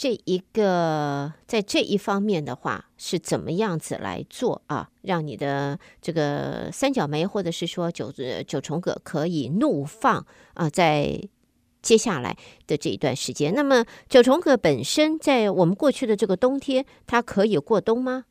[0.00, 4.88] 这一个在这一方面的话是怎么样子来做啊？
[5.02, 8.10] 让你的这个三角梅或者是说九
[8.46, 11.20] 九重葛可以怒放啊，在
[11.82, 12.34] 接下来
[12.66, 13.52] 的这一段时间。
[13.54, 18.24] 那么九重葛本身在我们过去的这个冬天，它可以过冬吗？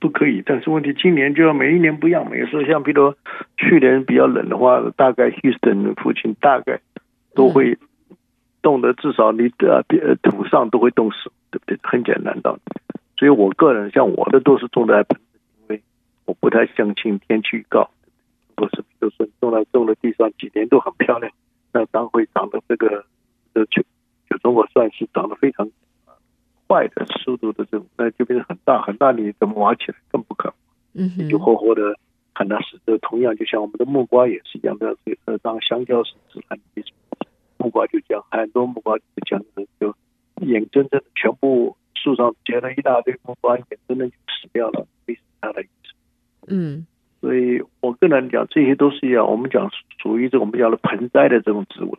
[0.00, 2.26] 不可以，但是问题今年就要每一年不一样。
[2.26, 3.14] 每次像比如
[3.58, 6.80] 去年比较冷的话，大概 Houston 附近大概
[7.34, 7.76] 都会、
[8.66, 8.68] 嗯。
[8.68, 11.78] 冻的至少你的呃土上都会冻死，对不对？
[11.84, 12.60] 很简单道理。
[13.16, 15.80] 所以我个人像我的都是种在盆子，因为
[16.24, 17.88] 我不太相信天气预告。
[18.56, 21.30] 不是，比如说种在种的地上几年都很漂亮，
[21.72, 23.04] 那当会长得这个
[23.54, 23.82] 呃就
[24.28, 25.70] 就中国算是长得非常
[26.66, 30.52] 快的速度的这种，那就变成很大很大，你怎么挖起来更不可
[30.92, 31.06] 能。
[31.16, 31.94] 嗯，就活活的
[32.34, 32.80] 很难死。
[32.84, 36.82] 这同样就像我们的木瓜也是一样的，呃，当香蕉是自然的。
[37.58, 39.94] 木瓜就这样，很多木瓜就这样子，就
[40.46, 45.94] 眼睁睁的全部树上结了一大堆木瓜，眼睁睁就死掉了，没什么大的意思。
[46.48, 46.86] 嗯，
[47.20, 49.70] 所以我个人讲，这些都是一样，我们讲
[50.02, 51.96] 属于这我们叫的盆栽的这种植物。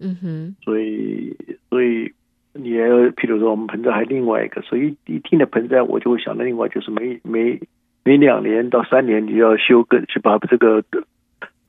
[0.00, 1.36] 嗯哼，所以
[1.68, 2.12] 所以
[2.52, 7.60] 你也譬如说我们盆栽还另外一个，所以一听的盆栽，我就会想到另外就是每每
[8.04, 10.84] 每两年到三年你要修根，去把这个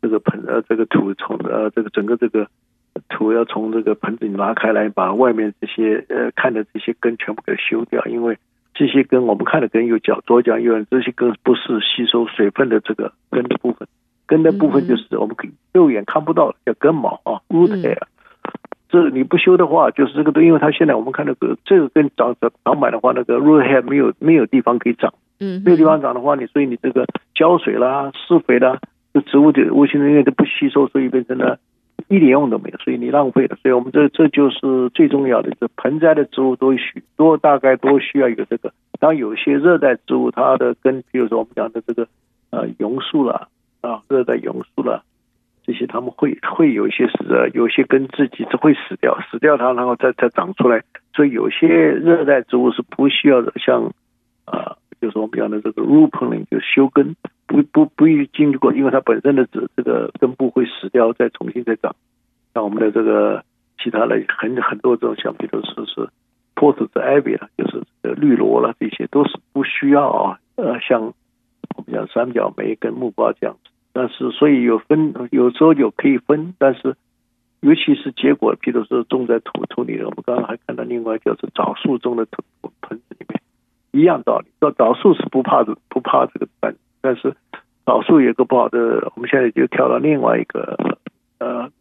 [0.01, 2.47] 这个盆呃这个土从呃这个整个这个
[3.09, 8.37] 土要从这个盆子里拿开来，把外面这些呃看的这些根全部给修掉，因为
[8.73, 13.87] 这些根我们看的根有角左角右，这些根不是吸收水分的这个根的部分，
[14.25, 18.03] 根的部分就是我们可以肉眼看不到的叫根毛啊，root hair。
[18.91, 28.79] 这你不修的话，就是这个都，因为它现在我们看那个这个根长长长满的话，那个 root hair 没有没有地方可以长，嗯，没有地方长的话，你所以你这个浇水啦、施肥啦，
[29.13, 31.59] 这植物的无形中因为都不吸收，所以变成了
[32.09, 33.55] 一点用都没有，所以你浪费了。
[33.61, 38.73] 所以我们这这就是最重要的，这盆栽的植物都需多大概都需要有这个。
[38.99, 42.07] 当有些热带植物，它的根，比如说我们讲的这个
[42.49, 43.47] 呃榕树了，
[43.81, 45.03] 啊，热带榕树了。
[45.65, 50.81] 这些他们会会有一些死，有些根自己是会死掉，死掉它然后再再长出来。
[51.13, 53.93] 所以有些热带植物是不需要的，像
[54.45, 57.15] 啊、就是我们讲的这个 root pruning 就修根，
[57.47, 61.95] 不不不予经过，因为它本身的这这个根部会死掉，再重新再长。
[62.53, 63.43] 像我们的这个
[63.81, 66.09] 其他的很很多这种，像比如说是
[66.55, 67.83] pothos ivy，就是
[68.15, 70.39] 绿萝了，这些都是不需要啊。
[70.55, 71.01] 呃，像
[71.75, 73.69] 我们讲三角梅跟木瓜这样子。
[73.91, 76.95] 但是，所以有分，有时候有可以分，但是，
[77.61, 82.43] 尤其是结果，譬如说种在土土里的，我们刚刚还看到另外就是枣树种的土
[82.81, 83.38] 盆子里面，
[83.91, 84.47] 一样道理。
[84.59, 87.35] 说枣树是不怕不怕这个瘢，但是
[87.85, 90.77] 枣树有个不好的，我们现在就跳到另外一个
[91.39, 91.71] 呃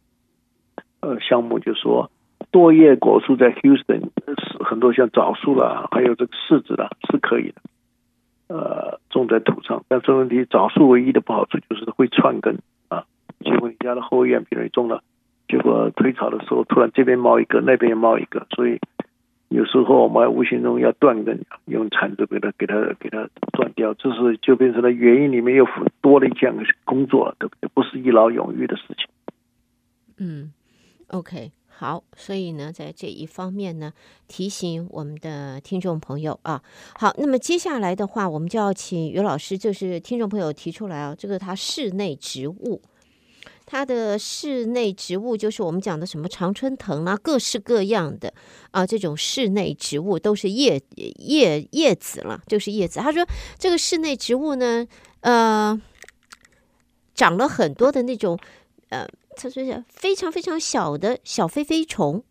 [1.01, 2.11] 呃项目，就说
[2.51, 7.61] 多叶果树在 Houston 是很多像枣树啦，还有这个柿子啦，是可以的。
[8.49, 13.05] 呃，种在土上，但是问题，枣树唯一的不好处就是会串根啊。
[13.44, 15.03] 结果你家的后院，比如你种了，
[15.49, 18.81] 结果推草的时候，突然这边冒一个，那边也冒一个，所以
[19.48, 25.66] 有时候我们无形中要断根，用铲子给它、给它、给它断掉，这是就变成了原因里面又
[26.00, 27.70] 多了一件工作，对不对？
[27.72, 29.06] 不是一劳永逸的事情。
[30.18, 30.52] 嗯
[31.08, 31.52] ，OK。
[31.70, 33.92] 好，所以呢，在这一方面呢，
[34.26, 36.61] 提醒我们的听众朋友啊。
[36.98, 42.82] 好，那么接下来的话，我们就要请于老师，就是听众朋友提出来啊，这个他室内植物，
[43.70, 48.33] 它的室内植物就是我们讲的什么常春藤啊，各式各样的
[48.70, 52.98] 啊，这种室内植物都是叶叶叶子了，就是叶子。
[52.98, 53.28] 他说
[53.59, 54.87] 这个室内植物呢，
[55.20, 55.78] 呃，
[57.14, 58.38] 长了很多的那种
[58.88, 59.07] 呃。
[59.40, 62.24] 他说是非常非常小的小飞飞虫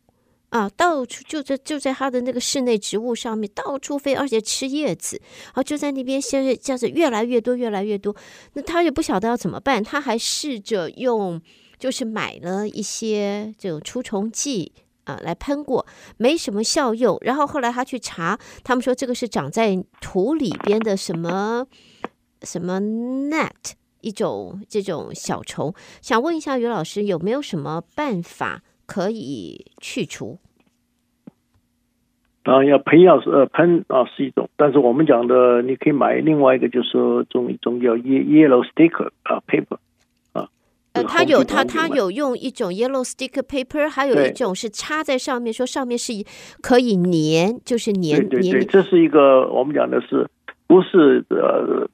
[0.58, 5.22] 啊，到处就在就在它的那个室内植物上面到处飞，而且吃叶子，
[5.54, 8.16] 啊，就在那边现在这样子越来越多越来越多。
[8.54, 11.40] 那他也不晓得要怎么办，他还试着用
[11.78, 15.86] 就是买了一些这种除虫剂啊来喷过，
[16.18, 17.18] 没什么效用。
[17.22, 21.68] 然后后来他去查，他们说这个是长在土里边的什么
[22.42, 23.74] 什么 net。
[24.02, 30.38] 一种这种小虫，想问一下于老师有没有什么办法可以去除？
[32.48, 39.78] 啊，要喷药是呃喷啊是一种，但是我们讲的你可以买另外一个，就是说种一种叫 yellow sticker 啊 paper
[40.32, 40.48] 啊。
[40.94, 46.14] 呃，他有他他有用一种 yellow sticker paper，还有一种是插在上面，说上面是
[46.62, 48.30] 可以粘，就是粘粘。
[48.30, 50.28] 对对对，这是一个我们讲的是
[50.68, 51.88] 不是呃。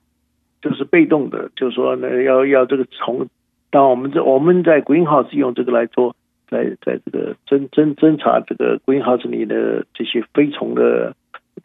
[0.64, 3.28] 就是被动的，就是说呢，要要这个从，
[3.70, 6.16] 当我们这我们在 greenhouse 用这个来做，
[6.54, 11.16] 在在这个侦侦侦查这个龟壳里的这些飞虫的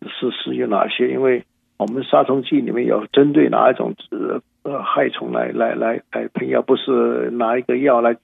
[0.06, 1.10] 是是有哪些？
[1.10, 1.44] 因为
[1.76, 3.94] 我们杀虫剂里面有针对哪一种
[4.62, 8.16] 呃害虫来来来来喷药，不是拿一个药来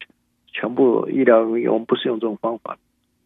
[0.47, 2.79] 全部医疗用，我们不是用这种方法。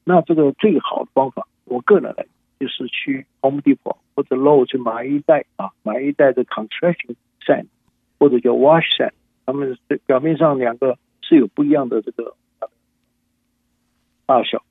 [0.04, 2.26] 那这个最好的方法，我个人来
[2.58, 7.14] 就是去 Home Depot 或者 low 去买一袋啊，买一袋的 construction。
[7.46, 7.66] sand
[8.18, 9.12] 或者叫 wash sand，
[9.46, 12.34] 它们表面上两个是有不一样的这个
[14.28, 14.62] 大小，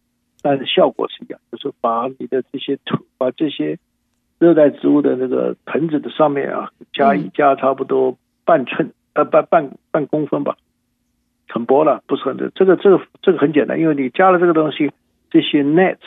[0.43, 3.79] 但是效果是一样，就是把你的这些土，把这些
[4.37, 10.55] 热带植物的那个盆子的上面啊，加一加差不多半寸，呃半半半公分吧，
[11.49, 12.49] 很薄了，不是很这。
[12.51, 14.91] 这个这个这个很简单，因为你加了这个东西，
[15.31, 15.97] 这些 net，。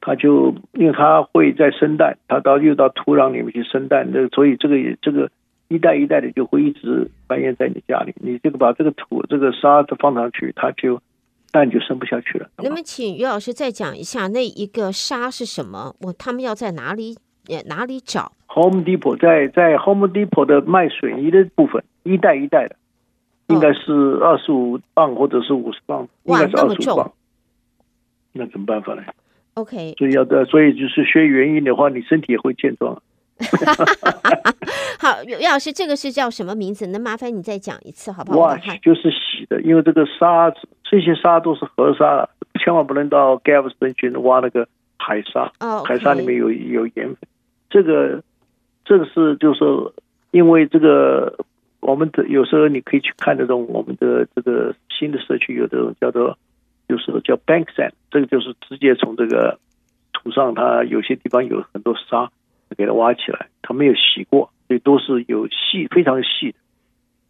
[0.00, 5.28] 它就因为它会在生蛋，它到又到土壤里面去生蛋，那所以这个这个
[5.66, 8.14] 一代一代的就会一直繁衍在你家里。
[8.16, 11.02] 你这个把这个土这个沙子放上去，它就
[11.50, 12.48] 蛋就生不下去了。
[12.58, 15.94] 那么，请于老师再讲一下那一个沙是什么？
[16.00, 17.16] 我他们要在哪里
[17.48, 22.76] 呃哪里找？Home Depot 在在 Home Depot 的卖水泥的部分，一袋一袋的，
[23.48, 23.92] 应该是
[24.22, 27.12] 二十五磅或者是五十磅，应该是二十五磅。
[28.32, 29.02] 那怎么办法呢
[29.54, 33.02] ？OK，所以要的，所以就是学园艺的话，你身体也会健壮。
[34.98, 36.88] 好，于老师，这个是叫什么名字？
[36.88, 38.38] 能麻烦你再讲一次好不好？
[38.38, 42.28] 哇，就是洗的，因为这个沙子，这些沙都是河沙，
[42.58, 44.66] 千万不能到 Galveston 去挖那个
[44.96, 45.52] 海沙。
[45.84, 47.16] 海沙里面有有盐分。
[47.70, 48.22] 这个，
[48.84, 49.64] 这个是就是
[50.30, 51.38] 因为这个，
[51.80, 56.38] 我们的有时候你可以去看这种我们的这个新的社区有这种叫做，
[56.88, 59.58] 就是叫 bank sand，这个就是直接从这个
[60.12, 62.30] 土上，它有些地方有很多沙。
[62.76, 66.58] 给它挖起来，它没有洗过，所以都是有细，非常细的。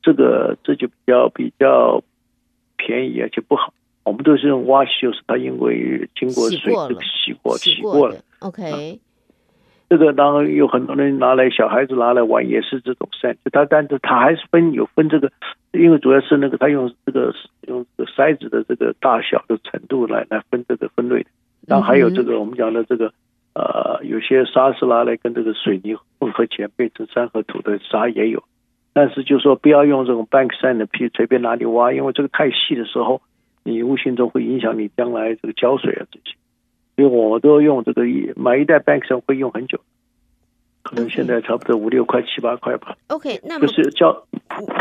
[0.02, 2.02] 这个这就比较比较
[2.78, 3.74] 便宜，而且不好。
[4.04, 8.16] 我们都是用挖洗，就是它因为经过水这个洗过洗过了。
[8.38, 8.98] OK，
[9.90, 15.30] 这个当然有很多人拿来，小孩子拿来玩也是这种 sand，它但是它还是分有分这个，
[15.72, 17.34] 因为主要是那个它用这个
[17.66, 21.28] 用这个筛子的这个大小的程度来来分这个分类的。
[21.66, 23.12] 然后还有这个我们讲的这个。
[23.54, 28.44] 呃，有些沙是拿来跟这个水泥混合起来变成三合土的沙也有，
[28.98, 33.22] 但是就说不要用这种 bank sand 的皮随便哪里挖，因为这个太细的时候，
[33.62, 36.36] 你无形中会影响你将来这个浇水啊这些，
[36.96, 39.78] 所以我都用这个一买一袋 bank sand 会用很久。
[40.88, 42.96] 可能现在差不多五六块七八块吧。
[43.08, 44.10] OK，那么就是叫，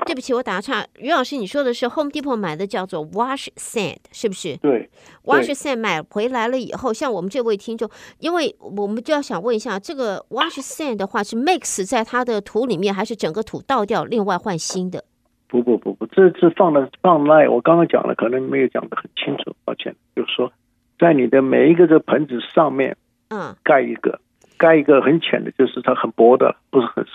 [0.05, 4.55] 对不起，我打个岔，于老师，你说的是 Home Depot 买的叫做 Wash Sand，是不是？
[4.57, 4.89] 对
[5.25, 7.89] ，Wash Sand 买回来了以后，像我们这位听众，
[8.19, 15.03] 因为我们就要想问一下，这个 Wash Sand 的话是 mix 在它的土里面，还是整个土倒掉，另外换新的？
[15.49, 20.49] 不不不不，这次放的放赖，我刚刚讲了，可能没有讲的很清楚，抱歉，就是说，
[20.97, 22.95] 在你的每一个这盆子上面，
[23.27, 24.21] 嗯，盖一个。
[24.57, 27.05] 盖一个很浅的，就是它很薄的，不是很，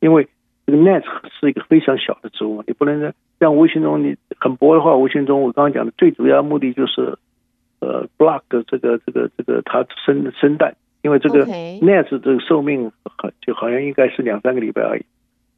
[0.00, 0.28] 因为
[0.66, 1.02] 这个 net
[1.40, 7.16] 是一个非常小的植物，你不能像无形中你很薄的话，无形中我刚刚讲的最主要目的就是，
[7.80, 15.04] 呃，block 的这个这个这个它生生蛋，因为这个 net 这个寿命好就好像应该是两三个礼拜而已，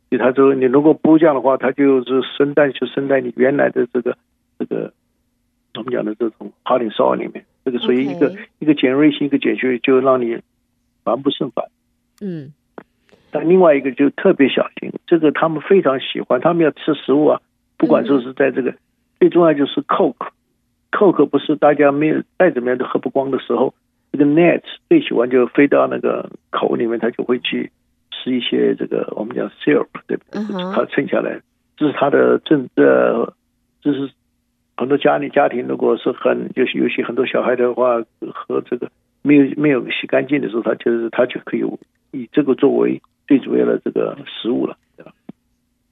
[0.09, 4.17] 所以它就你如果不这样的话，它就是生蛋就生在你原来的这个
[4.59, 4.93] 这个
[5.75, 10.39] 我们讲的这种 soil 里面，这个所以一个一个减锐性一个减去就让你。
[11.05, 11.65] 防不胜防，
[12.21, 12.53] 嗯，
[13.31, 17.41] 但另外一个就特别小心，这个他们非常喜欢，他们要吃食物啊，
[17.77, 18.79] 不管说是在这个，嗯、
[19.21, 23.75] 最重要就是 Coke，Coke 不是大家没有再怎么样都喝不光的时候，
[24.13, 27.73] 这个 Net 最喜欢就飞到那个口里面，它就会去
[28.11, 30.43] 吃一些这个我们讲 syrup，对不对？
[30.43, 30.95] 它、uh huh.
[30.95, 31.41] 剩下来，
[31.77, 33.35] 这是它的正呃，
[33.81, 34.11] 这是
[34.77, 38.91] 很多家里家庭如果是很就是尤其很多小孩的话喝这个。
[39.23, 41.65] 没有没有洗干净的时候，它就是它就可以
[42.11, 45.13] 以这个作为最主要的这个食物了，对吧？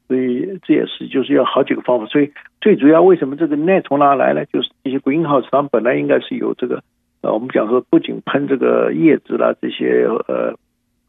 [0.08, 2.06] 所以这也是就是要好几个方法。
[2.06, 4.44] 所以最主要为什么这个 net 从哪来呢？
[4.46, 6.82] 就是这些 greenhouse 它本来应该是有这个
[7.22, 10.56] 呃，我们讲说不仅喷这个叶子啦，这些呃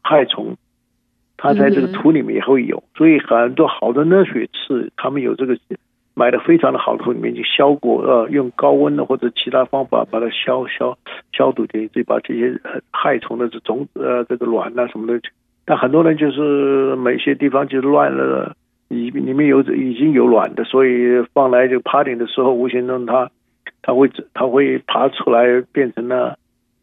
[0.02, 0.56] 害虫，
[1.36, 2.82] 它在这个土里面也会有。
[2.96, 5.58] 所以很多好的热水是，他们有这个。
[6.14, 10.98] 买的非常的好，土里面就消过，呃，用高温的或者其他方法把它消消
[11.32, 12.60] 消毒掉，就把这些
[12.90, 15.18] 害虫的这种呃这个卵啊什么的。
[15.64, 18.54] 但很多人就是某些地方就乱了，
[18.88, 23.30] 里里面有已经有卵的，所以放来就 party 的时候，无形中它
[23.80, 26.36] 它会它会爬出来，变成了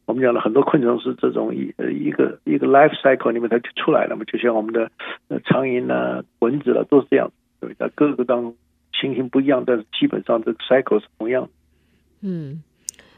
[0.07, 4.89] 我们讲的很多昆虫是这种一呃一个一个 life cycle 里面它就出来了嘛，就像我们的
[5.45, 7.29] 苍蝇啊、蚊子啊都是这样，
[7.61, 8.55] 对，在各个当中。
[8.99, 11.47] 情形不一样，但是基本上这个 cycle 是同样。
[12.21, 12.61] 嗯，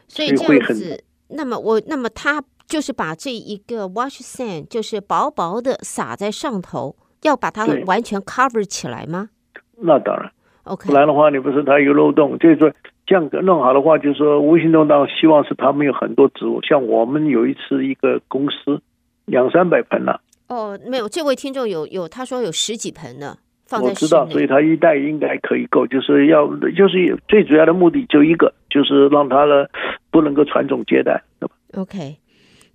[0.06, 9.30] 所以这样子，那么我那么他就是把这一个 wash sand 就是薄薄的撒在上头，要把它完全 cover 起来吗？
[9.76, 10.30] 那当然
[10.64, 10.88] ，OK。
[10.88, 12.72] 不然的话，你不是它有漏洞，就是说
[13.04, 18.80] 这样弄好的话，就是说无形中当希望是他们有很多植物，像我们有一次一个公司
[19.24, 20.20] 两三百盆了。
[20.48, 23.38] 哦，没有，这位听众有有他说有十几盆呢。
[23.80, 26.46] 我知道，所以它一代应该可以够，就是要
[26.76, 29.66] 就是最主要的目的就一个，就是让它呢
[30.10, 32.16] 不能够传宗接代，对吧？OK，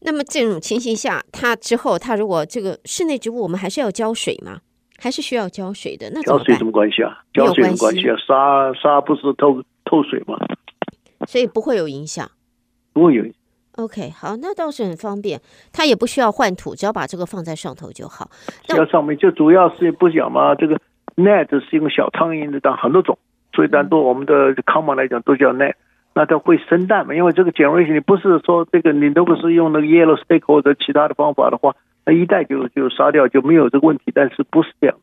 [0.02, 4.62] 那么这种情形下，它之后它如果这个室内植物，我们还是要浇水吗？
[5.00, 6.10] 还是需要浇水的？
[6.12, 7.22] 那浇水什么关系啊？
[7.34, 8.16] 浇水什么关系啊？
[8.18, 10.36] 沙沙不是透透水吗？
[11.28, 12.30] 所以不会有影响，
[12.94, 13.37] 不会有影响。
[13.78, 15.40] OK，好，那倒是很方便，
[15.72, 18.30] 它也不需要换土，只要把这个放在上头就好。
[18.70, 20.80] 要上面就主要是不讲嘛，这个。
[21.20, 23.18] net 是用小苍蝇的，当很多种，
[23.52, 25.74] 所以当做我们的 common 来讲都叫 net。
[26.14, 27.16] 那它会生蛋嘛？
[27.16, 31.76] 因为这个减锐性，你不是说这个你如果是用那个 yellow stick 或者其他的方法的话，
[32.06, 34.12] 那一袋就就杀掉就没有这个问题。
[34.14, 34.96] 但是不是这样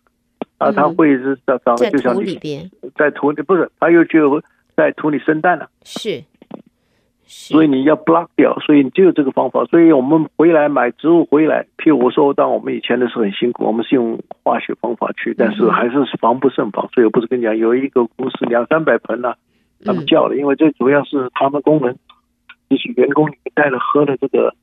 [0.59, 0.71] 啊？
[0.71, 4.41] 它会是长长得就像你在土里边，在土里不是，它又就
[4.77, 5.69] 在土里生蛋了。
[5.83, 6.23] 是。
[7.27, 9.65] 所以你要 block 掉，所以你就有这个方法。
[9.65, 16.89] 所以我们回来买植物回来，譬如我说，当我们以前的时候很辛苦，我们是用化学方法去，但是还是防不胜防。
[16.93, 19.37] 所以我不是跟你讲，有一个公司两三百盆呢、啊，
[19.85, 21.97] 他们叫了，因为最主要是他们工人，
[22.69, 24.55] 就是员工里面带了喝了这个，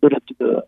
[0.00, 0.66] 喝了这个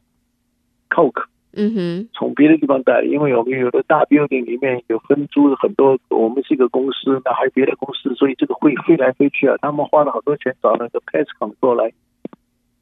[0.88, 1.24] Coke。
[1.56, 9.56] 嗯哼，从别的地方带，因为我们有的大 building 里面有分租很多，我们是一个公司，那还有别的公司，所以这个会飞来飞去啊。
[9.62, 11.92] 他们花了好多钱找那个 pest control 来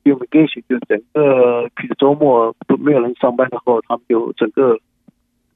[0.05, 4.79] ，fumigation 就整个，比如周末都没有人上班的时候，他们就整个，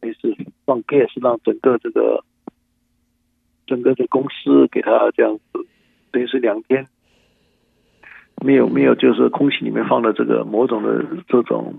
[0.03, 0.37] 类似
[0.67, 2.23] 放 gas 让整个这个，
[3.67, 5.67] 整个的公司给他这样子，
[6.11, 6.87] 等于是两天，
[8.45, 11.77] 没有没有，就是空气里面放了这个某种的这种。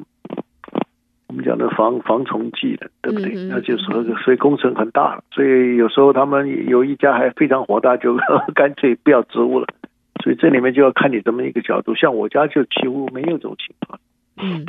[1.28, 3.34] 我们讲的防防虫剂的，对不对？
[3.49, 8.15] 那就是说，所以工程很大，所以有时候他们有一家还非常火大，就
[8.55, 9.67] 干脆不要植物了。
[10.23, 11.93] 所以这里面就要看你这么一个角度。
[11.95, 13.99] 像我家就几乎没有这种情况。
[14.38, 14.65] 嗯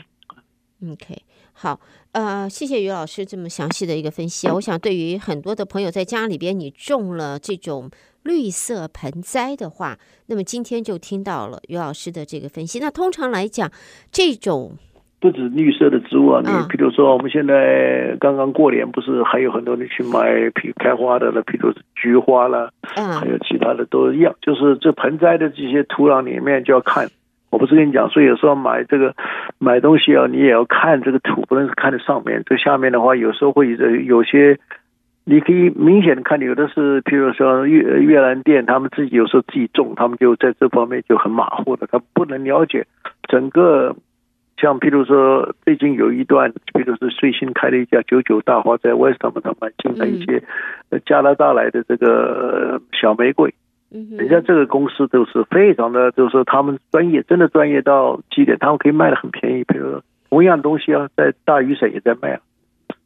[0.93, 1.79] ，OK，好，
[2.11, 4.55] 呃，谢谢于老师这么详细的一个分析啊。
[4.55, 7.89] 我想对于很多的朋友在家里边你种了这种
[8.25, 9.97] 绿色盆栽的话，
[10.27, 12.81] 那么今天就听到了于老师的这个分析。
[12.81, 13.71] 那通常来讲，
[14.11, 14.77] 这种。
[15.21, 24.33] 不止绿色的植物啊，你比如说我们现在刚刚过年，不是还有很多人去买，比开花的了，比如菊花了，还有其他的都一样。
[24.41, 27.09] 就是这盆栽的这些土壤里面就要看，
[27.51, 29.13] 我不是跟你讲，所以有时候买这个
[29.59, 34.57] 买东西啊，你也要看这个土，不能是看着上面，这下面的话有时候会有有些，
[35.25, 42.87] 你可以明显的看，有的是，譬如说越越南店，他们自己有时候自己种，他们就在这方面就很马虎的，他不能了解
[43.29, 43.97] 整个。
[44.61, 50.43] 像譬如说，最近有一段，譬如说最新开了一家九九大花，在 Westham 他们进了一些
[51.07, 53.55] 加拿大来的这个小玫瑰，
[53.93, 59.63] 嗯，人家这个公司都是非常的，就是说他们专业，真的专业到极点，他们可以卖的很便宜。
[59.63, 62.41] 比如说同样东西啊，在大屿山也在卖啊，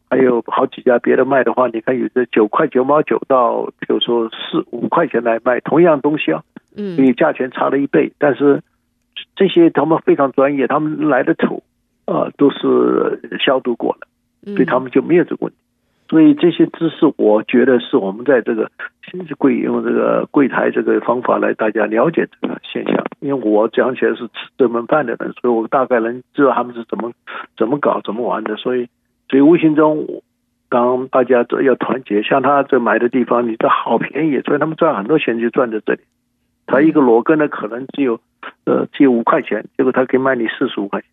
[0.08, 6.42] 还有好几家别的卖的话，你看有的九块九毛九到，比如说四五块钱来卖同样东西啊，
[6.74, 8.62] 嗯，所以价钱差了一倍，但是。
[9.36, 11.62] 这些他们非常专业，他们来的土
[12.04, 15.56] 啊、呃、都是消毒过的，所以他们就没有这个问题。
[16.08, 18.70] 所以这些知识，我觉得是我们在这个
[19.38, 23.02] 柜用这个柜台这个方法来大家了解这个现象。
[23.20, 27.12] 因为我讲起来是吃这门饭的人，所以我大概能知道他们是怎么
[27.56, 28.56] 怎么搞、怎么玩的。
[28.56, 28.88] 所以，
[29.30, 30.06] 所以无形中，
[30.68, 36.00] 当大家都要团结，像他这买的地方，你这好便宜，所以他们赚很多钱就赚在这里。
[36.66, 38.20] 他一个裸根呢，可能只有。
[38.64, 41.08] 呃，只有五块钱，结果他可以卖你四十五块钱。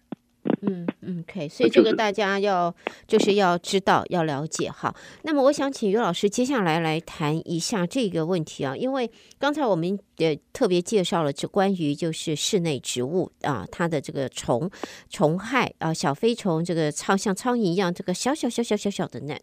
[0.62, 2.74] 嗯嗯，OK，所以这个大家要
[3.08, 4.94] 就是要知道要了解哈。
[5.24, 14.70] 那么我想请于老师接下来来谈一下这个问题啊，因为刚才我们也特别介绍了这关于就是室内植物啊，它的这个虫
[15.10, 19.40] 虫害啊，小飞虫这个苍像苍蝇一样这个小小小小小小的 net。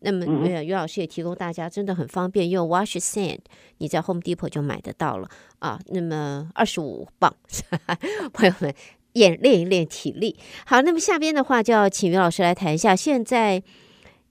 [0.00, 3.40] 那么呃于老师也提供大家真的很方便，用 wash sand，
[3.78, 5.28] 你在 Home Depot 就买得到了
[5.58, 5.80] 啊。
[5.86, 7.34] 那么二十五磅，
[8.32, 8.74] 朋友们。
[9.16, 10.36] 演练一练体力。
[10.64, 12.94] 好，那么下边的话就要请于老师来谈一下。
[12.94, 13.62] 现在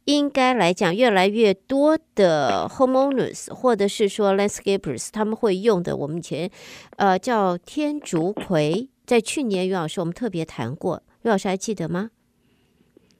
[0.06, 6.50] 应该来讲，越来越多的 homeowners 或者是说 landscapers，他们会用的，我们以前
[6.98, 12.12] 呃叫天竺葵，在去年于老师我们特别谈过，于老师还记得吗？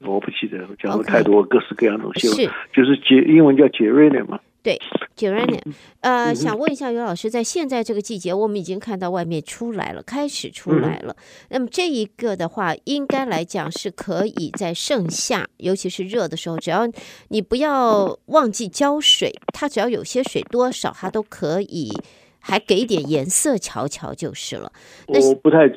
[0.00, 2.34] 我不记得，我讲过太多各式各样的东西了。
[2.34, 4.38] 是，就是杰，英文叫 geranium 嘛。
[4.66, 4.76] 对
[5.16, 5.60] ，geranium，
[6.00, 11.14] 呃，想问一下于老师，在现在这个季节，我们已经看到外面出来了，开始出来了。
[11.50, 16.80] 那么这一个的话，应该来讲是可以在盛夏，尤其是热的时候，只要
[17.28, 21.92] 你不要忘记浇水，它只要有些水多少，它都可以，
[22.40, 24.72] 还给一点颜色瞧瞧就是了。
[25.06, 25.70] 我不太，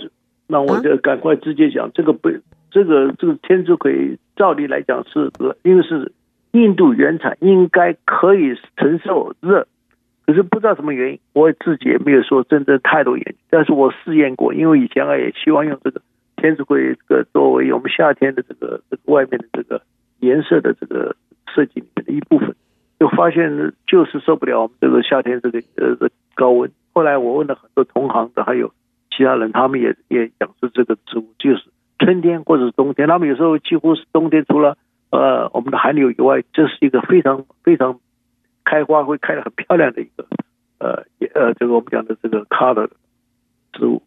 [0.47, 2.27] 那我就赶快直接讲，啊、这个不，
[2.71, 5.31] 这个这个天竺葵，照理来讲是，
[5.61, 6.11] 因为是。
[6.51, 9.67] 印度原产应该可以承受热，
[10.25, 13.35] 可是不知道什么原因，我自己也没有说真正太多研究。
[13.51, 16.01] 但是我试验过，因为以前啊也希望用这个
[16.37, 19.83] 天竺葵这个作为我们夏天的这个这个外面的这个
[20.21, 21.15] 颜色的这个
[21.53, 22.55] 设计里面的一部分，
[22.99, 26.71] 就发现就是受不了我们这个夏天这个呃高温。
[26.93, 28.71] 后来我问了很多同行的，还有
[29.15, 31.65] 其他人，他们也也讲是这个植物就是
[31.99, 34.75] 春天或者是冬天，他们有时候几乎是冬天除了。
[35.11, 37.99] 呃，我们的寒流以外，这是一个非常非常
[38.63, 40.27] 开花会开得很漂亮的一个
[40.79, 41.03] 呃
[41.33, 42.89] 呃，这个我们讲的这个 color
[43.73, 44.03] 植物，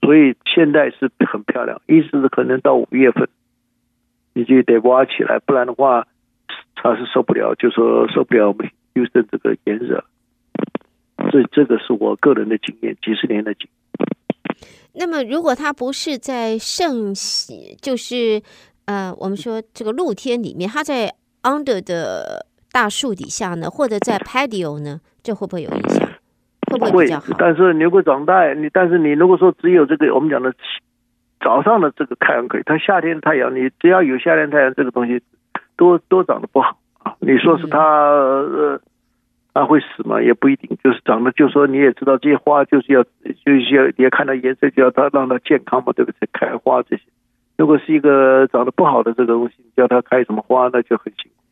[0.00, 1.80] 所以现在是很漂亮。
[1.86, 3.28] 意思是可能到五月份，
[4.34, 6.06] 你就得挖起来，不然的话
[6.74, 10.04] 它是受不了，就说受不了我们优胜这个炎热。
[11.30, 13.70] 这这个是我个人的经验，几十年的经验。
[14.92, 18.42] 那么如果它不是在盛喜，就是
[18.90, 21.14] 呃，我们说这个露天里面，它在
[21.44, 26.08] under 的大树底下呢，或者在 patio 呢，这会不会有影响？
[26.68, 27.26] 会不会比较好？
[27.38, 30.52] 但是你如果长大，你但是你如果说只有这个我们讲的
[31.38, 35.22] 早上的这个太阳可以，它夏天太阳，你只要有夏天太阳这个东西，
[35.76, 37.14] 都都长得不好啊。
[37.20, 38.80] 你说是它呃。
[39.52, 40.22] 它会死吗？
[40.22, 46.28] 也不一定，就是长得，就是说你也知道这些花就是要，就是要你要看到颜色，就要它让它健康嘛，对不对？
[46.32, 47.02] 开花这些，
[47.60, 51.42] 如果是一个长得不好的这个东西，叫它开什么花，那就很辛苦。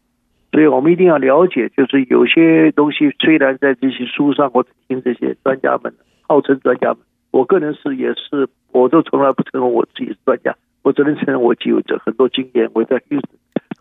[0.53, 5.93] 所以我们一定要了解，就是有些东西虽然在这些书上或者听这些专家们
[6.23, 7.01] 号称专家们，
[7.31, 12.71] 我个人是也是，我都从来不承认我自己是专家，我只能承认我具有着很多经验。
[12.73, 13.03] 我在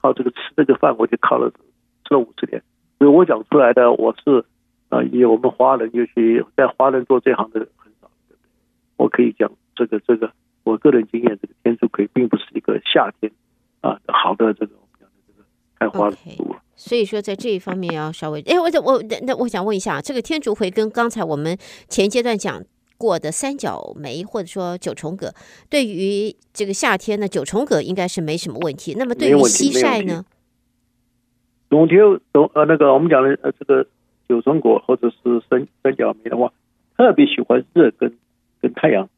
[0.02, 2.62] 靠这个吃这个饭，我就靠了吃了五十年。
[3.00, 4.44] 所以我讲出来的，我是
[4.90, 8.10] 啊，以我们华人，尤其在华人做这行的很少，
[8.98, 10.30] 我可以讲这个这个，
[10.68, 13.32] 我个人经验，这个天竺葵并不是一个夏天
[13.82, 15.46] 啊好的这个我们讲的这个
[15.80, 16.52] 开花的植物。
[16.52, 16.58] Okay.
[16.76, 21.58] 所以说在这一方面要稍微，哎，我我那我想问一下，这个天竺葵跟刚才我们
[21.88, 22.62] 前阶段讲
[22.98, 25.34] 过的三角梅或者说九重葛，
[25.70, 28.94] 对于这个夏天呢，九重葛应该是没什么问题。
[28.96, 30.26] 那么对于西晒呢？
[31.70, 32.00] 冬天
[32.32, 33.88] 冬呃那个我们讲的呃这个
[34.30, 36.54] 九重果或者是三三角梅的话，
[36.96, 38.16] 特别喜欢热跟
[38.62, 39.10] 跟太阳，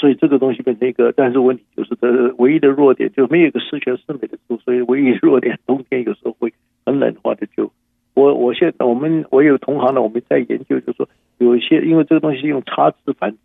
[0.00, 6.52] 所以这个东西变成一个，但是问题就是这唯一的弱点就没有一个十全十美的树，所以唯一弱点冬天有时候会
[6.86, 7.70] 很冷的话的就
[8.14, 13.38] 我我现在我们我有同行的我们在研究就是说有一些因为这个东西用插枝繁殖，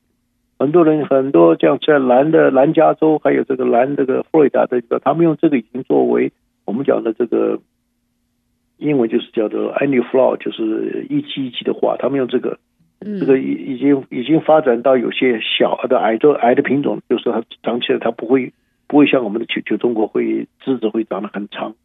[0.58, 6.32] 很多人很多像在南的南加州还有这个南这个佛罗里达的，他们用这个已经作为
[6.64, 7.60] 我们讲的这个。
[8.78, 11.95] 英文就是叫做 annual flower，就是一季一季的花。
[11.97, 12.60] 他们用这个，
[13.20, 18.51] 这个已已经已经发展到有些小的矮的矮的品种，就是它长起来它不会
[18.88, 21.76] 不会像我们的九九重果会枝子会长得很长。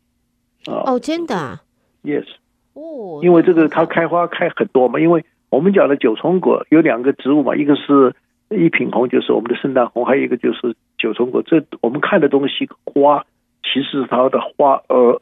[0.66, 1.60] 啊哦，真的
[2.02, 2.24] ？Yes。
[2.72, 8.14] 哦，因为这个它开花开很多嘛，因为我们讲的九重果有两个植物嘛，一个是
[8.48, 11.42] 一品红，就是我们的圣诞红，还有一个就是九重果。
[11.42, 13.26] 这我们看的东西花，
[13.62, 15.20] 其实它的花呃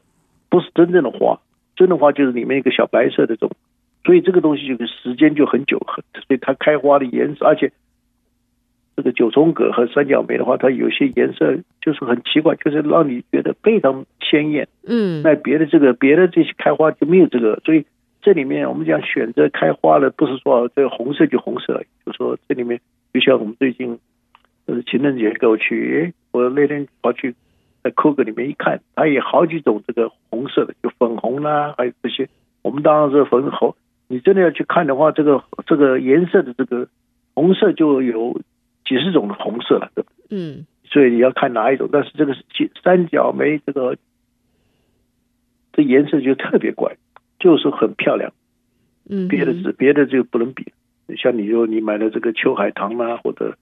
[0.49, 1.39] 不是真正的花。
[1.75, 3.49] 真的花就是里面一个小白色的种，
[4.03, 7.71] 所以这个东西就是时间就很久，很所以它开花的颜色，而且
[8.95, 14.67] 这个九重葛和三角梅的话，它有些颜色就是很奇怪，就是让你觉得非常鲜艳。
[14.85, 17.85] 嗯，那别的这个别的这些开花就没有这个，所以
[18.21, 22.79] 这里面我们讲选择开花的，不是说这个红色就红色，就说这里面
[23.13, 23.99] 就像我们最近
[24.65, 27.35] 呃情人节过去，我那天跑去。
[27.81, 32.27] 在酷狗里面一看，它有好几种这个红色的，就粉红啦，还有这些。
[32.61, 33.73] 我们当然是粉红，
[34.09, 36.89] 你真的要去看的话，这个这个颜色的这个
[37.33, 38.41] 红色就有
[38.83, 40.11] 几十种的红色了，对吧？
[40.29, 40.65] 嗯。
[40.83, 42.43] 所以你要看哪一种，但是这个是
[42.83, 43.95] 三角梅，这个
[45.71, 46.97] 这颜色就特别怪，
[47.39, 48.33] 就是很漂亮。
[49.09, 49.29] 嗯。
[49.29, 50.73] 别的是别的就不能比。
[51.15, 53.57] 像你说你买的这个秋海棠啦，或者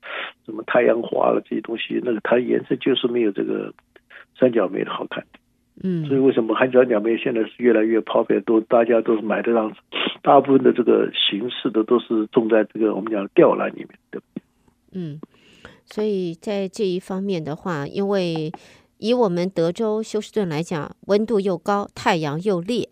[0.48, 3.74] 什么太阳花了这些东西，那个它颜色就是没有这个。
[4.40, 5.26] 三角梅的好看，
[5.84, 9.72] 嗯，所以为什么三角梅现在是越来越抛飞，都大家都是买的上，
[10.24, 14.44] 大部分的这个形式的都是种在这个我们讲吊篮里面，对不对？
[14.94, 15.20] 嗯，
[15.86, 18.52] 所以在这一方面的话，因为
[18.98, 22.90] 以我们德州休斯顿来讲，温度又高，太阳又烈，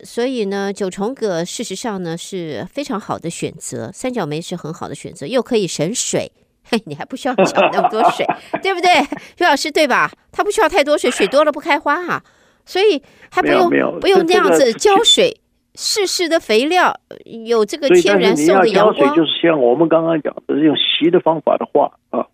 [0.00, 6.32] 所以呢，九重葛事实上呢是非常好的选择，三角梅是很好的选择，又可以省水。
[6.70, 8.26] 嘿，你还不需要浇那么多水，
[8.62, 8.90] 对不对，
[9.38, 10.10] 于老师，对吧？
[10.30, 12.22] 它不需要太多水，水多了不开花啊，
[12.66, 15.40] 所以还不用不用那样子浇水，
[15.74, 16.94] 适时的肥料，
[17.46, 19.16] 有这个天然送的阳光。
[19.16, 22.26] 就是像我们刚刚讲的，用习的方法的话啊，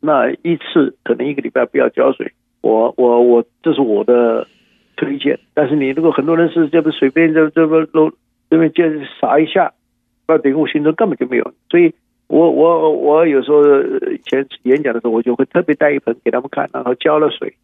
[0.00, 2.32] 那一次可能一个礼拜不要浇水。
[2.62, 4.46] 我我我，这是我的
[4.96, 5.38] 推荐。
[5.52, 8.10] 但是你如果很多人是这不随便这这不都
[8.48, 8.84] 这边就
[9.20, 9.74] 撒一下，
[10.26, 11.92] 那等于我心中根本就没有，所以。
[12.28, 13.62] 我我我有时候
[14.10, 17.54] 以前演讲的时候，我就会特别带一盆给他们看，然后浇了水。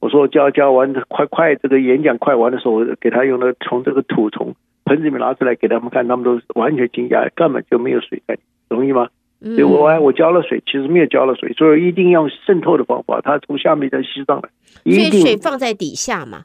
[0.00, 9.08] 我说浇浇完快快这个演讲快完的时候，我给他用了从这个土从盆子里面拿出来给他们看，他们都完全惊讶，根本就没有水在里，同意吗？
[9.40, 9.54] 嗯。
[9.56, 14.50] 所以我我浇了水，其实没有浇了水，所以一定要用渗透的方法，它从下面再吸上来。
[14.82, 16.44] 一定水放在底下嘛，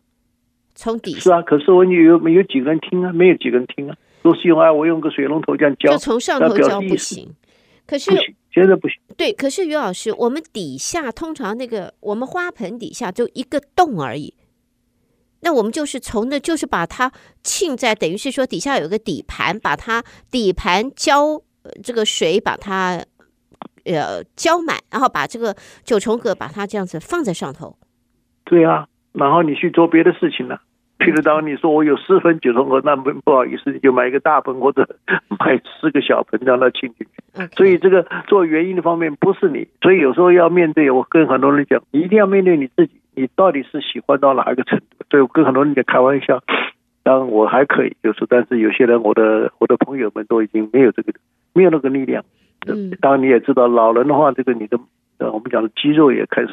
[0.73, 1.19] 从底下。
[1.19, 3.11] 是啊，可是我有没有几个人听啊？
[3.11, 7.27] 没有几个人听啊，都是用哎，我用个水龙头这样浇，就从上头浇不行。
[7.89, 8.11] 可是
[8.51, 9.01] 现在不行。
[9.17, 14.35] 对，可是于老师，我们底下通常那个我们花盆底下就一个洞而已，
[15.39, 17.11] 那我们就是从那，就是把它
[17.41, 21.41] 浸在，等于是说底下有个底盘，把它底盘浇
[21.83, 23.03] 这个水，把它
[23.85, 27.75] 呃浇满，然后把这个九重葛把它这样子放在上头。
[28.43, 30.61] 对啊，然后你去做别的事情了。
[30.99, 34.87] 譬如当你说我有四分九重葛，那不不好意思，你就买一个大盆或者
[35.39, 37.47] 买四个小盆让它浸进去。
[37.55, 40.91] 所以这个做原因的方面不是你，所以有时候要面对。
[40.91, 44.85] 我跟很多人讲，你一定要面对你自己，你到底是喜欢到哪一个程度？
[45.09, 46.43] 所以我跟很多人在开玩笑，
[47.03, 51.13] 当然我还可以，就是但是有些人，我的我的朋友们都已经没有这个
[51.53, 52.25] 没有那个力量。
[52.67, 54.77] 嗯，当然你也知道，老人的话，这个你的
[55.17, 56.49] 呃，我们讲的肌肉也开始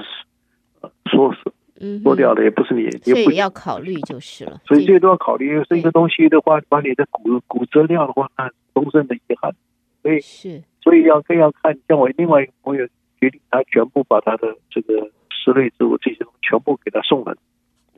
[1.11, 1.53] 缩死。
[1.81, 4.61] 嗯，做掉的也不是你，所以要考虑就是了。
[4.67, 9.55] 所以这都要考虑，这个东西的话，把你的骨骨折掉的话，那终身的遗憾。
[10.03, 12.87] 所以是，所以要更要看，像我另外一个朋友
[13.21, 17.37] 决定，他全部把他的这个室内植物这些全部给他送了。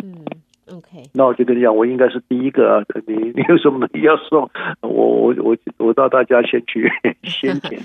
[0.03, 0.25] 嗯。
[0.71, 2.85] OK，那我就跟你讲，我应该是第一个啊！
[3.07, 4.49] 你你有什么要送
[4.83, 5.19] 我？
[5.29, 6.91] 我我我到大家先去
[7.23, 7.79] 先捡。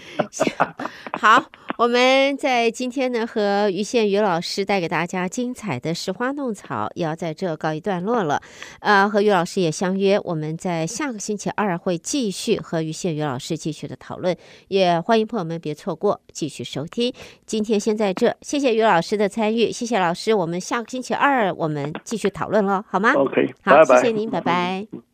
[1.19, 1.43] 好，
[1.77, 8.41] 我们在今天呢，和于宪宇老师带给大家精彩的拾花弄草，也要在这告一段落了。
[8.79, 14.35] 呃，和于老师也相约，我们在下个星期二会继续和于宪宇老师继续的讨论，
[14.69, 17.13] 也欢迎朋友们别错过继续收听。
[17.45, 22.72] 今天先在这，谢谢于老师的参与，谢谢老师，我们下个星期二我们继续讨论了。
[22.81, 25.12] 好吗？OK，好，拜拜，谢谢您，拜拜。